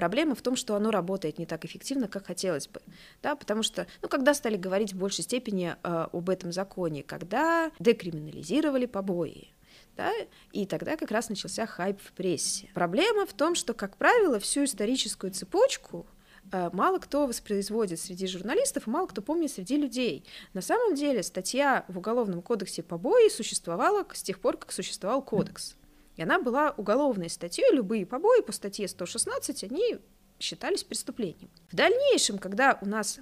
[0.00, 2.80] Проблема в том, что оно работает не так эффективно, как хотелось бы,
[3.22, 7.70] да, потому что, ну, когда стали говорить в большей степени э, об этом законе, когда
[7.78, 9.52] декриминализировали побои,
[9.98, 10.10] да,
[10.52, 12.70] и тогда как раз начался хайп в прессе.
[12.72, 16.06] Проблема в том, что, как правило, всю историческую цепочку
[16.50, 20.24] э, мало кто воспроизводит среди журналистов, мало кто помнит среди людей.
[20.54, 25.76] На самом деле статья в Уголовном кодексе побои существовала с тех пор, как существовал кодекс.
[26.20, 29.96] И она была уголовной статьей, любые побои по статье 116, они
[30.38, 31.48] считались преступлением.
[31.70, 33.20] В дальнейшем, когда у нас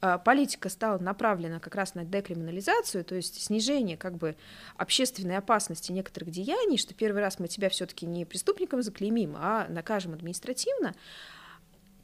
[0.00, 4.36] а, политика стала направлена как раз на декриминализацию, то есть снижение как бы
[4.76, 10.12] общественной опасности некоторых деяний, что первый раз мы тебя все-таки не преступником заклеймим, а накажем
[10.12, 10.94] административно,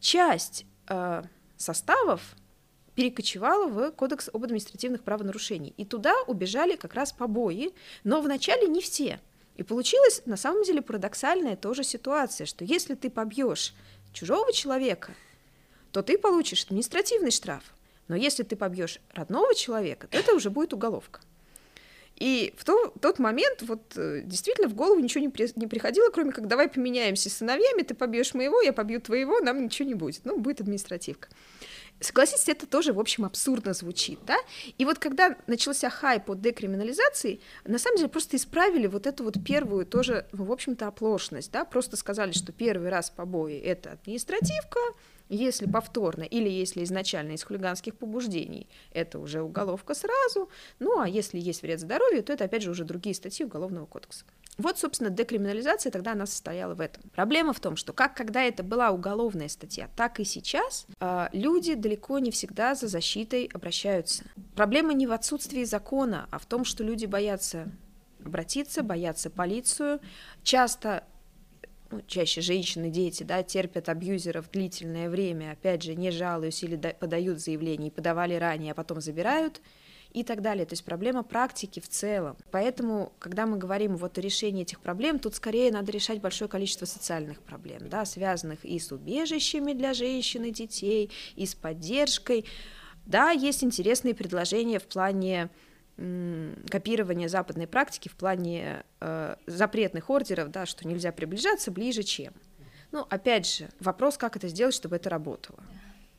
[0.01, 1.23] часть э,
[1.57, 2.35] составов
[2.97, 5.75] перекочевала в Кодекс об административных правонарушениях.
[5.77, 9.21] И туда убежали как раз побои, но вначале не все–
[9.57, 13.75] и получилась на самом деле парадоксальная тоже ситуация, что если ты побьешь
[14.13, 15.13] чужого человека,
[15.93, 17.63] то ты получишь административный штраф.
[18.09, 21.21] Но если ты побьешь родного человека, то это уже будет уголовка.
[22.17, 26.11] И в то, тот момент вот э, действительно в голову ничего не, при, не приходило,
[26.11, 30.25] кроме как давай поменяемся сыновьями, ты побьешь моего, я побью твоего, нам ничего не будет.
[30.25, 31.29] Ну, будет административка.
[32.01, 34.37] Согласитесь, это тоже, в общем, абсурдно звучит, да?
[34.77, 39.43] И вот когда начался хайп от декриминализации, на самом деле просто исправили вот эту вот
[39.45, 41.65] первую тоже, в общем-то, оплошность, да?
[41.65, 44.81] Просто сказали, что первый раз побои— это административка,
[45.29, 50.51] если повторно или если изначально из хулиганских побуждений, это уже уголовка сразу.
[50.81, 54.25] Ну, а если есть вред здоровью, то это, опять же, уже другие статьи Уголовного кодекса.
[54.57, 57.03] Вот, собственно, декриминализация тогда она состояла в этом.
[57.15, 61.75] Проблема в том, что как когда это была уголовная статья, так и сейчас э, люди
[61.75, 64.25] далеко не всегда за защитой обращаются.
[64.55, 67.69] Проблема не в отсутствии закона, а в том, что люди боятся
[68.25, 70.01] обратиться, боятся полицию.
[70.43, 71.05] Часто
[71.91, 77.41] ну, чаще женщины, дети, да, терпят абьюзеров длительное время, опять же, не жалуюсь или подают
[77.41, 79.61] заявление, и подавали ранее, а потом забирают–
[80.15, 80.65] и так далее.
[80.65, 82.37] То есть проблема практики в целом.
[82.53, 86.87] Поэтому, когда мы говорим вот о решении этих проблем, тут скорее надо решать большое количество
[86.87, 92.47] социальных проблем, да, связанных и с убежищами для женщин и детей, и с поддержкой.
[93.05, 95.51] Да, есть интересные предложения в плане
[95.97, 102.33] копирования западной практики в плане э, запретных ордеров, да, что нельзя приближаться ближе, чем.
[102.91, 105.63] Ну, опять же, вопрос, как это сделать, чтобы это работало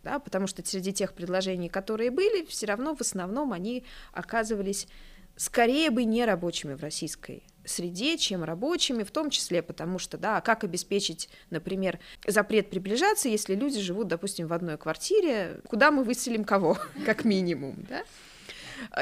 [0.06, 4.88] да, потому что среди тех предложений, которые были, все равно в основном они оказывались
[5.36, 10.40] скорее бы не рабочими в российской среде, чем рабочими, в том числе потому что, да,
[10.42, 16.46] как обеспечить, например, запрет приближаться, если люди живут, допустим, в одной квартире, куда мы выселим
[16.46, 18.04] кого, как минимум, да?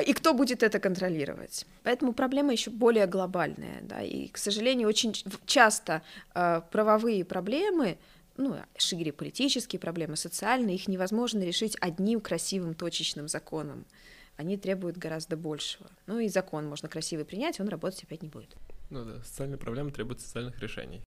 [0.06, 1.66] И кто будет это контролировать?
[1.82, 5.14] Поэтому проблема еще более глобальная, да, и, к сожалению, очень
[5.46, 6.02] часто
[6.34, 7.98] э, правовые проблемы
[8.38, 13.86] ну, шире политические проблемы, социальные, их невозможно решить одним красивым точечным законом.
[14.36, 15.90] Они требуют гораздо большего.
[16.08, 18.56] Ну и закон можно красивый принять, он работать опять не будет.
[18.90, 21.04] Ну да, социальные проблемы требуют социальных решений.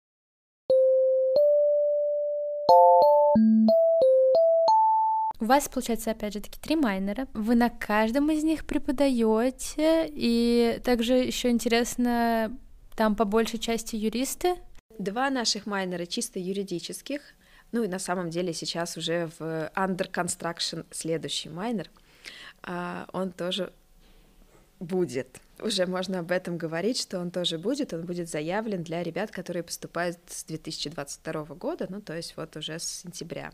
[5.39, 7.29] У вас, получается, опять же таки, три майнера.
[7.35, 12.57] Вы на каждом из них преподаете, и также еще интересно,
[12.97, 14.57] там по большей части юристы.
[14.99, 17.21] Два наших майнера чисто юридических.
[17.73, 21.91] Ну и на самом деле сейчас уже в under construction следующий майнер.
[22.63, 23.73] А, он тоже
[24.81, 25.41] будет.
[25.61, 27.93] Уже можно об этом говорить, что он тоже будет.
[27.93, 32.79] Он будет заявлен для ребят, которые поступают с 2022 года, ну то есть вот уже
[32.79, 33.53] с сентября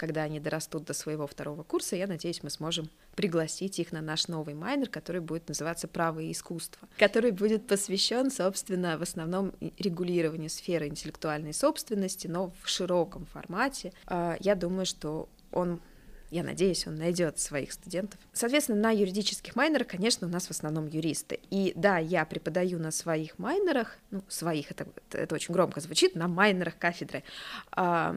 [0.00, 4.28] когда они дорастут до своего второго курса, я надеюсь, мы сможем пригласить их на наш
[4.28, 10.48] новый майнер, который будет называться «Право и искусство», который будет посвящен, собственно, в основном регулированию
[10.48, 13.92] сферы интеллектуальной собственности, но в широком формате.
[14.06, 15.80] А, я думаю, что он
[16.30, 18.20] я надеюсь, он найдет своих студентов.
[18.32, 21.40] Соответственно, на юридических майнерах, конечно, у нас в основном юристы.
[21.50, 26.28] И да, я преподаю на своих майнерах, ну, своих, это, это очень громко звучит, на
[26.28, 27.24] майнерах кафедры.
[27.72, 28.16] А,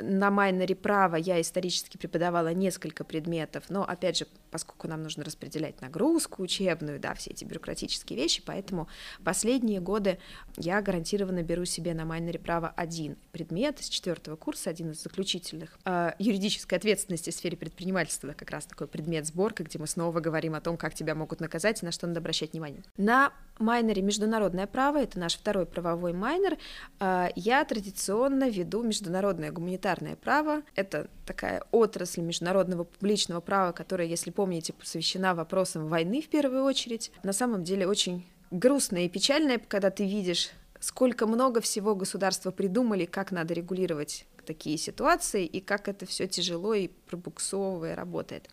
[0.00, 5.80] на майнере права я исторически преподавала несколько предметов, но, опять же, поскольку нам нужно распределять
[5.80, 8.88] нагрузку учебную, да, все эти бюрократические вещи, поэтому
[9.24, 10.18] последние годы
[10.56, 15.78] я гарантированно беру себе на майнере права один предмет с четвертого курса, один из заключительных.
[15.84, 20.20] А, юридической ответственности в сфере сфере предпринимательства, как раз такой предмет сборка, где мы снова
[20.20, 22.82] говорим о том, как тебя могут наказать и на что надо обращать внимание.
[22.96, 26.58] На майнере международное право, это наш второй правовой майнер,
[26.98, 30.62] а, я традиционно веду международное гуманитарное право.
[30.74, 37.10] Это такая отрасль международного публичного права, которая, если помните, посвящена вопросам войны в первую очередь.
[37.22, 43.06] На самом деле очень грустная и печальная, когда ты видишь сколько много всего государства придумали,
[43.06, 48.48] как надо регулировать такие ситуации и как это все тяжело и пробуксовывая работает.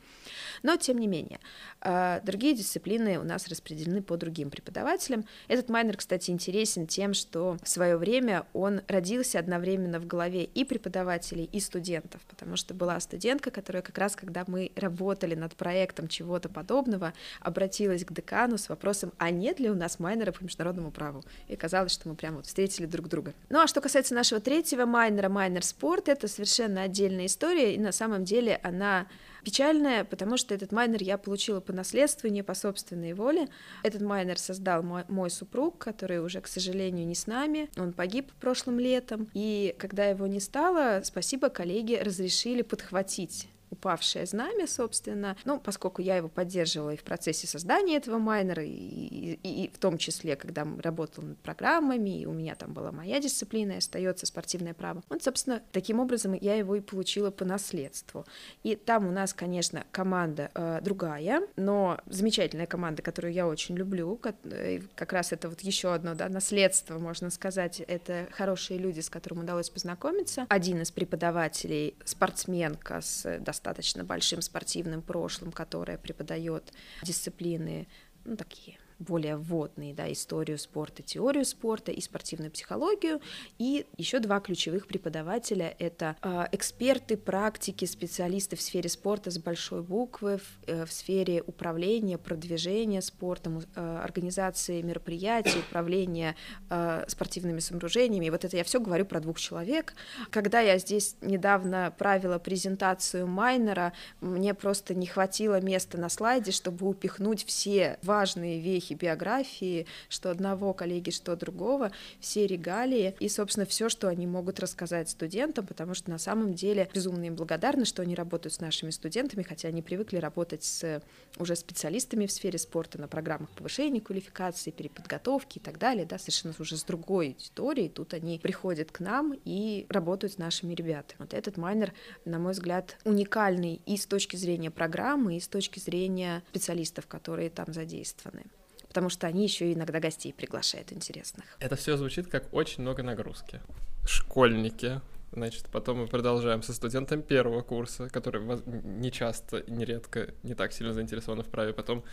[0.63, 1.39] Но, тем не менее,
[1.81, 5.25] а, другие дисциплины у нас распределены по другим преподавателям.
[5.47, 10.63] Этот майнер, кстати, интересен тем, что в свое время он родился одновременно в голове и
[10.63, 16.07] преподавателей, и студентов, потому что была студентка, которая как раз, когда мы работали над проектом
[16.07, 20.91] чего-то подобного, обратилась к декану с вопросом, а нет ли у нас майнера по международному
[20.91, 21.23] праву?
[21.47, 23.33] И казалось, что мы прямо вот встретили друг друга.
[23.49, 27.91] Ну а что касается нашего третьего майнера, майнер спорт, это совершенно отдельная история, и на
[27.91, 29.07] самом деле она
[29.43, 33.47] печальная, потому что этот майнер я получила по наследству, не по собственной воле.
[33.84, 37.69] Этот майнер создал мой, мой супруг, который уже, к сожалению, не с нами.
[37.77, 44.67] Он погиб прошлым летом, и когда его не стало, спасибо коллеги разрешили подхватить упавшее знамя,
[44.67, 45.36] собственно.
[45.45, 49.77] Ну, поскольку я его поддерживала и в процессе создания этого майнера, и, и, и в
[49.77, 54.25] том числе, когда работала над программами, и у меня там была моя дисциплина, и остается
[54.25, 55.01] спортивное право.
[55.10, 58.25] Вот, собственно, таким образом я его и получила по наследству.
[58.63, 64.17] И там у нас, конечно, команда э, другая, но замечательная команда, которую я очень люблю,
[64.17, 68.99] как, э, как раз это вот еще одно, да, наследство, можно сказать, это хорошие люди,
[68.99, 70.45] с которыми удалось познакомиться.
[70.49, 77.88] Один из преподавателей, спортсменка с достаточно достаточно большим спортивным прошлым, которая преподает дисциплины
[78.26, 83.19] ну, такие более вводные, да, историю спорта, теорию спорта и спортивную психологию.
[83.57, 89.81] И еще два ключевых преподавателя— это э, эксперты, практики, специалисты в сфере спорта с большой
[89.81, 96.35] буквы, в, э, в сфере управления, продвижения спортом, э, организации мероприятий, управления
[96.69, 98.29] э, спортивными сооружениями.
[98.29, 99.93] Вот это я все говорю про двух человек.
[100.29, 106.87] Когда я здесь недавно правила презентацию Майнера, мне просто не хватило места на слайде, чтобы
[106.87, 113.65] упихнуть все важные вехи успехи биографии, что одного коллеги, что другого, все регалии и, собственно,
[113.65, 118.01] все, что они могут рассказать студентам, потому что на самом деле безумно им благодарны, что
[118.01, 121.01] они работают с нашими студентами, хотя они привыкли работать с
[121.39, 126.53] уже специалистами в сфере спорта на программах повышения квалификации, переподготовки и так далее, да, совершенно
[126.59, 127.89] уже с другой аудиторией.
[127.89, 131.20] Тут они приходят к нам и работают с нашими ребятами.
[131.20, 131.93] Вот этот майнер,
[132.26, 137.49] на мой взгляд, уникальный и с точки зрения программы, и с точки зрения специалистов, которые
[137.49, 138.43] там задействованы
[138.91, 141.45] потому что они еще иногда гостей приглашают интересных.
[141.59, 143.61] Это все звучит как очень много нагрузки.
[144.05, 144.99] Школьники,
[145.31, 150.91] Значит, потом мы продолжаем со студентом первого курса, который не часто, нередко не так сильно
[150.91, 151.71] заинтересованы в праве.
[151.71, 152.03] Потом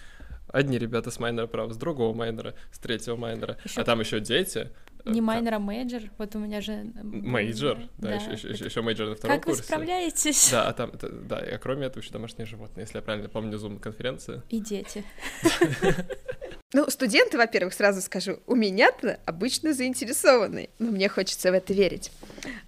[0.47, 3.81] одни ребята с minor а права, с другого minor а, с третьего minor а, ещё...
[3.81, 4.71] а там еще дети.
[5.05, 6.03] Не minor, а major.
[6.17, 6.93] Вот у меня же...
[7.03, 8.15] Major, да, да.
[8.15, 9.63] Еще, еще, еще major на втором как курсе.
[9.63, 10.51] Как вы справляетесь?
[10.53, 14.43] Да, а там, да, а кроме этого еще домашние животные, если я правильно помню, зум-конференции.
[14.49, 15.05] И дети.
[16.75, 22.11] Ну, студенты, во-первых, сразу скажу, у меня-то обычно заинтересованы, но мне хочется в это верить.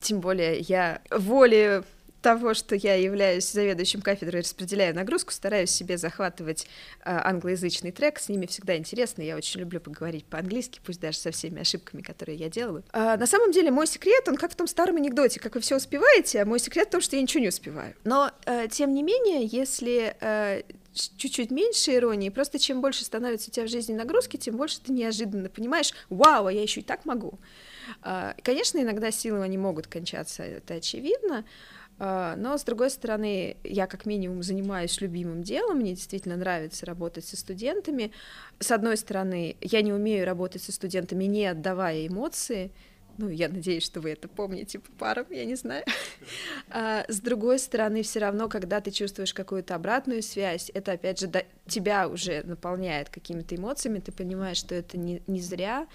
[0.00, 1.84] Тем более я воле
[2.22, 6.66] того, что я являюсь заведующим кафедрой распределяю нагрузку, стараюсь себе захватывать
[7.04, 11.30] э, англоязычный трек, с ними всегда интересно, я очень люблю поговорить по-английски, пусть даже со
[11.30, 12.84] всеми ошибками, которые я делаю.
[12.92, 15.76] А, на самом деле мой секрет, он как в том старом анекдоте, как вы все
[15.76, 17.94] успеваете, а мой секрет в том, что я ничего не успеваю.
[18.04, 20.62] Но, э, тем не менее, если э,
[21.00, 24.92] чуть-чуть меньше иронии, просто чем больше становится у тебя в жизни нагрузки, тем больше ты
[24.92, 27.38] неожиданно понимаешь, вау, а я еще и так могу.
[28.02, 31.44] А, конечно, иногда силы они могут кончаться, это очевидно,
[32.02, 37.26] а, но, с другой стороны, я как минимум занимаюсь любимым делом, мне действительно нравится работать
[37.26, 38.10] со студентами.
[38.58, 42.72] С одной стороны, я не умею работать со студентами, не отдавая эмоции,
[43.20, 45.84] ну, я надеюсь, что вы это помните по парам, я не знаю.
[46.72, 51.26] А, с другой стороны, все равно, когда ты чувствуешь какую-то обратную связь, это, опять же,
[51.26, 51.44] до...
[51.66, 55.88] тебя уже наполняет какими-то эмоциями, ты понимаешь, что это не, не зря.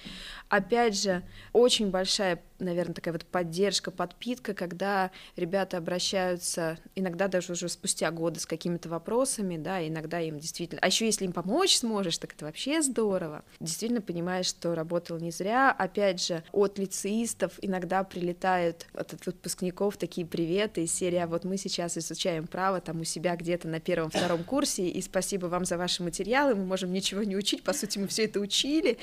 [0.50, 1.24] Опять же,
[1.54, 8.40] очень большая наверное, такая вот поддержка, подпитка, когда ребята обращаются, иногда даже уже спустя годы
[8.40, 12.46] с какими-то вопросами, да, иногда им действительно, а еще если им помочь сможешь, так это
[12.46, 13.44] вообще здорово.
[13.60, 15.72] Действительно понимаешь, что работал не зря.
[15.72, 16.78] Опять же, от
[17.16, 22.82] лицеистов иногда прилетают от, выпускников такие приветы из серии, а вот мы сейчас изучаем право
[22.82, 26.91] там у себя где-то на первом-втором курсе, и спасибо вам за ваши материалы, мы можем
[26.91, 28.97] ничего не учить, по сути, мы все это учили.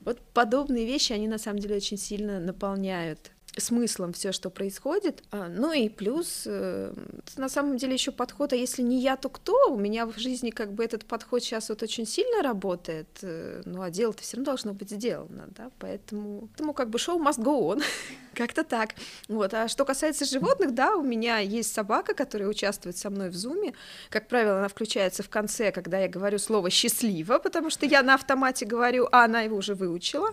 [0.00, 3.30] Вот подобные вещи, они на самом деле очень сильно наполняют
[3.60, 5.22] смыслом все, что происходит.
[5.30, 6.92] А, ну и плюс, э,
[7.36, 9.72] на самом деле, еще подход, а если не я, то кто?
[9.72, 13.82] У меня в жизни как бы этот подход сейчас вот очень сильно работает, э, ну
[13.82, 17.74] а дело-то все равно должно быть сделано, да, поэтому, поэтому как бы шоу must go
[17.74, 17.82] on,
[18.38, 18.94] как-то так.
[19.28, 23.34] Вот, а что касается животных, да, у меня есть собака, которая участвует со мной в
[23.34, 23.74] зуме,
[24.10, 28.14] как правило, она включается в конце, когда я говорю слово «счастливо», потому что я на
[28.14, 30.28] автомате говорю, а она его уже выучила,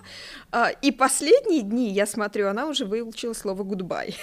[0.52, 4.14] а, и последние дни, я смотрю, она уже выучила слово goodbye.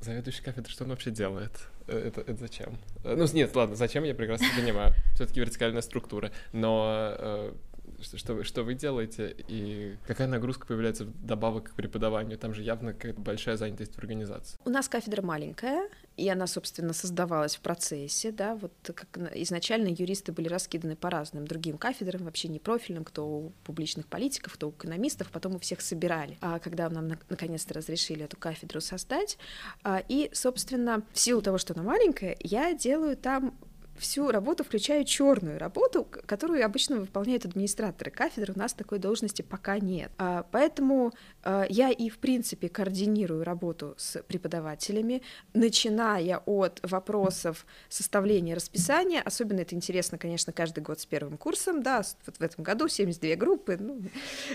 [0.00, 1.52] Заведующий кафедры, что он вообще делает?
[1.88, 2.78] Э, это, это зачем?
[3.04, 4.94] Э, ну, нет, ладно, зачем, я прекрасно понимаю.
[5.14, 6.30] все таки вертикальная структура.
[6.52, 7.52] Но э,
[8.00, 12.38] что, что, вы, что вы делаете и какая нагрузка появляется добавок к преподаванию?
[12.38, 14.58] Там же явно какая-то большая занятость в организации.
[14.64, 20.32] У нас кафедра маленькая, и она, собственно, создавалась в процессе, да, вот как изначально юристы
[20.32, 24.70] были раскиданы по разным другим кафедрам, вообще не профильным, кто у публичных политиков, кто у
[24.72, 26.36] экономистов, потом у всех собирали.
[26.40, 29.38] А когда нам наконец-то разрешили эту кафедру создать,
[29.82, 33.54] а, и, собственно, в силу того, что она маленькая, я делаю там
[33.98, 38.52] всю работу, включая черную работу, которую обычно выполняют администраторы кафедры.
[38.54, 40.10] У нас такой должности пока нет.
[40.18, 45.22] А, поэтому а, я и, в принципе, координирую работу с преподавателями,
[45.54, 49.20] начиная от вопросов составления расписания.
[49.22, 51.82] Особенно это интересно, конечно, каждый год с первым курсом.
[51.82, 53.76] Да, вот в этом году 72 группы.
[53.78, 54.00] Ну,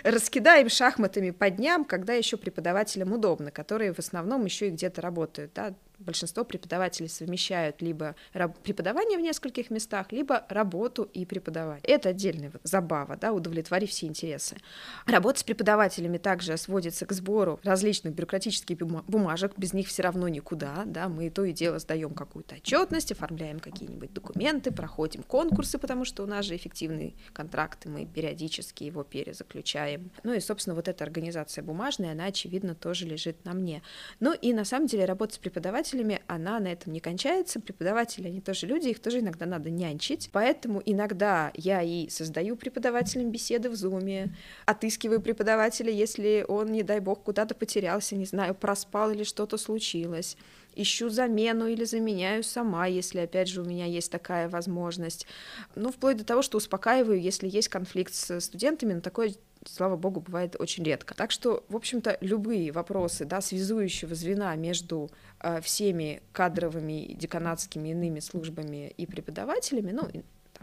[0.04, 5.54] раскидаем шахматами по дням, когда еще преподавателям удобно, которые в основном еще и где-то работают.
[5.54, 5.74] Да,
[6.04, 8.16] большинство преподавателей совмещают либо
[8.64, 11.84] преподавание в нескольких местах, либо работу и преподавание.
[11.84, 14.58] Это отдельная вот забава, да, удовлетворив все интересы.
[15.06, 20.84] Работа с преподавателями также сводится к сбору различных бюрократических бумажек, без них все равно никуда,
[20.86, 26.24] да, мы то и дело сдаем какую-то отчетность, оформляем какие-нибудь документы, проходим конкурсы, потому что
[26.24, 30.12] у нас же эффективный контракт, и мы периодически его перезаключаем.
[30.24, 33.82] Ну и, собственно, вот эта организация бумажная, она, очевидно, тоже лежит на мне.
[34.20, 37.60] Ну и, на самом деле, работа с преподавателем преподавателями, она на этом не кончается.
[37.60, 40.30] Преподаватели, они тоже люди, их тоже иногда надо нянчить.
[40.32, 44.36] Поэтому иногда я и создаю преподавателям беседы в Зуме,
[44.66, 50.38] отыскиваю преподавателя, если он, не дай бог, куда-то потерялся, не знаю, проспал или что-то случилось
[50.76, 55.28] ищу замену или заменяю сама, если, опять же, у меня есть такая возможность.
[55.76, 59.34] Ну, вплоть до того, что успокаиваю, если есть конфликт с студентами, но такое
[59.66, 61.16] слава богу, бывает очень редко.
[61.16, 65.10] Так что, в общем-то, любые вопросы, да, связующего звена между
[65.40, 70.10] э, всеми кадровыми, деканатскими иными службами и преподавателями, ну,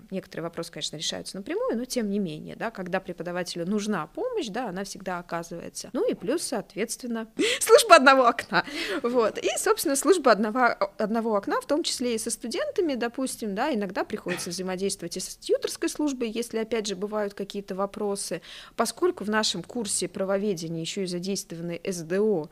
[0.00, 4.48] там, некоторые вопросы, конечно, решаются напрямую, но тем не менее, да, когда преподавателю нужна помощь,
[4.48, 5.90] да, она всегда оказывается.
[5.92, 7.28] Ну и плюс, соответственно,
[7.60, 8.64] служба одного окна.
[9.02, 9.38] Вот.
[9.38, 14.04] И, собственно, служба одного, одного окна, в том числе и со студентами, допустим, да, иногда
[14.04, 18.42] приходится взаимодействовать и со тьюторской службой, если, опять же, бывают какие-то вопросы,
[18.76, 22.48] поскольку в нашем курсе правоведения еще и задействованы СДО,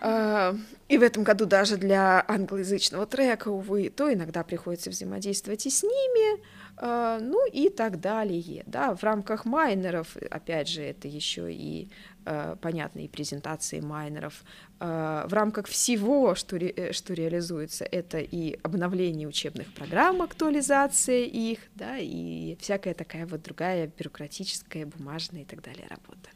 [0.00, 5.82] и в этом году даже для англоязычного трека, увы, то иногда приходится взаимодействовать и с
[5.82, 6.40] ними,
[6.76, 8.62] а, ну и так далее.
[8.66, 11.90] Да, в рамках майнеров, опять же, это еще и
[12.24, 14.44] а, понятные презентации майнеров.
[14.78, 21.98] В рамках всего, что, ре, что реализуется, это и обновление учебных программ, актуализация их, да,
[21.98, 26.30] и всякая такая вот другая бюрократическая, бумажная и так далее работа.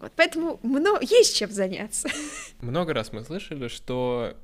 [0.00, 2.08] Вот поэтому много, есть чем заняться.
[2.60, 4.34] Много раз мы слышали, что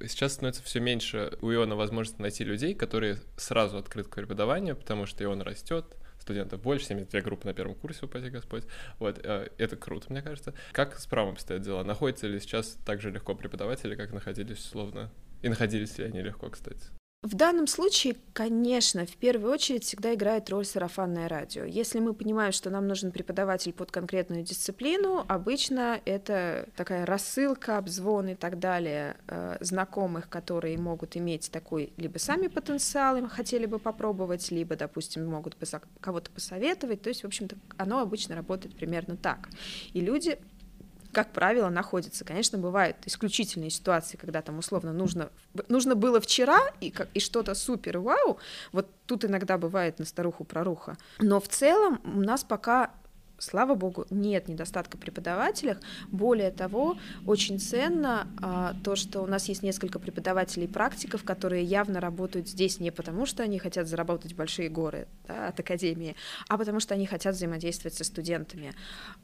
[0.00, 5.06] сейчас становится все меньше у Иона возможности найти людей, которые сразу открыты к преподаванию, потому
[5.06, 5.86] что Ион растет,
[6.18, 8.64] студентов больше, 72 группы на первом курсе, упаси Господь.
[8.98, 10.52] Вот, э, это круто, мне кажется.
[10.72, 11.84] Как с правом стоят дела?
[11.84, 15.12] Находятся ли сейчас так же легко преподаватели, как находились, условно?
[15.42, 16.88] И находились ли они легко, кстати?
[17.24, 21.64] В данном случае, конечно, в первую очередь всегда играет роль сарафанное радио.
[21.64, 28.28] Если мы понимаем, что нам нужен преподаватель под конкретную дисциплину, обычно это такая рассылка, обзвон
[28.28, 33.78] и так далее э, знакомых, которые могут иметь такой либо сами потенциал, им хотели бы
[33.78, 35.56] попробовать, либо, допустим, могут
[36.02, 37.00] кого-то посоветовать.
[37.00, 39.48] То есть, в общем-то, оно обычно работает примерно так.
[39.94, 40.38] И люди
[41.14, 42.24] как правило, находится.
[42.24, 45.30] Конечно, бывают исключительные ситуации, когда там условно нужно,
[45.68, 48.38] нужно было вчера и, как, и что-то супер вау,
[48.72, 50.98] вот тут иногда бывает на старуху проруха.
[51.20, 52.90] Но в целом у нас пока
[53.44, 55.78] слава богу, нет недостатка преподавателях.
[56.08, 62.00] Более того, очень ценно а, то, что у нас есть несколько преподавателей практиков, которые явно
[62.00, 66.16] работают здесь не потому, что они хотят заработать большие горы да, от академии,
[66.48, 68.72] а потому что они хотят взаимодействовать со студентами.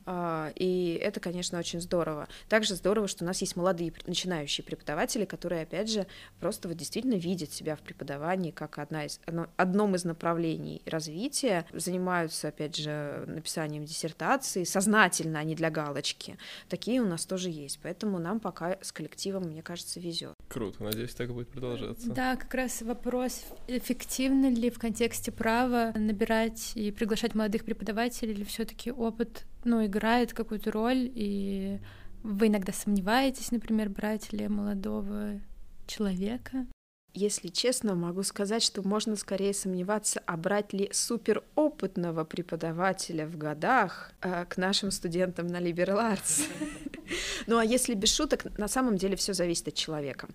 [0.06, 2.28] А, и это, конечно, очень здорово.
[2.48, 6.06] Также здорово, что у нас есть молодые начинающие преподаватели, которые, опять же,
[6.38, 11.64] просто вот действительно видят себя в преподавании как одна из, одно, одном из направлений развития,
[11.72, 16.36] занимаются, опять же, написанием диссертации диссертации сознательно, а не для галочки.
[16.68, 17.78] Такие у нас тоже есть.
[17.82, 20.34] Поэтому нам пока с коллективом, мне кажется, везет.
[20.48, 22.10] Круто, надеюсь, так будет продолжаться.
[22.10, 28.44] Да, как раз вопрос, эффективно ли в контексте права набирать и приглашать молодых преподавателей, или
[28.44, 31.78] все-таки опыт ну, играет какую-то роль, и
[32.22, 35.40] вы иногда сомневаетесь, например, брать ли молодого
[35.86, 36.66] человека?
[37.12, 44.12] Если честно, могу сказать, что можно скорее сомневаться, а брать ли суперопытного преподавателя в годах
[44.20, 46.44] э, к нашим студентам на Liberal Arts.
[47.48, 50.28] Ну а если без шуток, на самом деле все зависит от человека.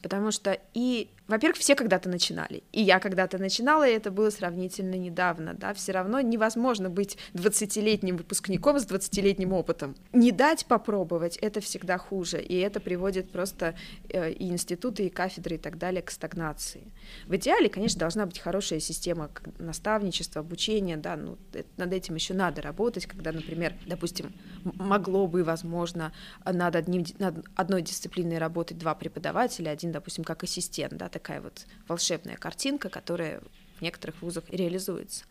[0.00, 2.62] Потому что и, во-первых, все когда-то начинали.
[2.72, 5.54] И я когда-то начинала, и это было сравнительно недавно.
[5.54, 5.72] Да?
[5.72, 9.96] Все равно невозможно быть 20-летним выпускником с 20-летним опытом.
[10.12, 12.42] Не дать попробовать— это всегда хуже.
[12.42, 13.74] И это приводит просто
[14.10, 16.92] э, и институты, и кафедры, и так далее к стагнации.
[17.26, 21.38] В идеале, конечно, должна быть хорошая система наставничества, обучения, да, ну,
[21.78, 26.12] над этим еще надо работать, когда, например, допустим, могло бы, возможно,
[26.44, 31.66] над, одним, над одной дисциплиной работать два преподавателя, один, допустим, как ассистент, да, такая вот
[31.86, 33.40] волшебная картинка, которая
[33.78, 35.24] в некоторых вузах реализуется.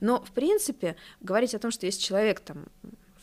[0.00, 2.66] Но, в принципе, говорить о том, что есть человек там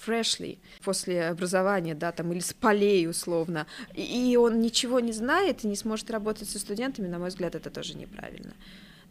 [0.03, 5.67] freshly после образования, да, там, или с полей условно, и он ничего не знает и
[5.67, 8.53] не сможет работать со студентами, на мой взгляд, это тоже неправильно.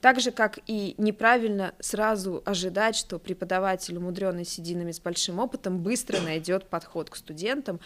[0.01, 6.21] Так же, как и неправильно сразу ожидать, что преподаватель, умудренный сединами с большим опытом, быстро
[6.21, 7.81] найдет подход к студентам.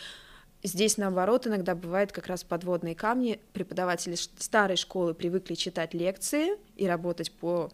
[0.63, 3.41] Здесь, наоборот, иногда бывает как раз подводные камни.
[3.53, 7.71] Преподаватели старой школы привыкли читать лекции и работать по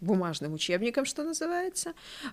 [0.00, 1.92] бумажным учебникам, что называется,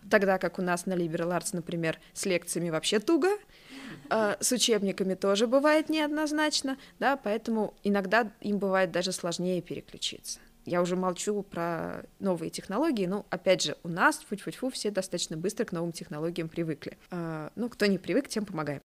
[0.09, 3.29] тогда как у нас на Liberal Arts, например, с лекциями вообще туго,
[4.09, 10.39] а с учебниками тоже бывает неоднозначно, да, поэтому иногда им бывает даже сложнее переключиться.
[10.65, 14.89] Я уже молчу про новые технологии, но, опять же, у нас, фу фу фу все
[14.89, 16.97] достаточно быстро к новым технологиям привыкли.
[17.11, 18.81] А, ну, кто не привык, тем помогаем.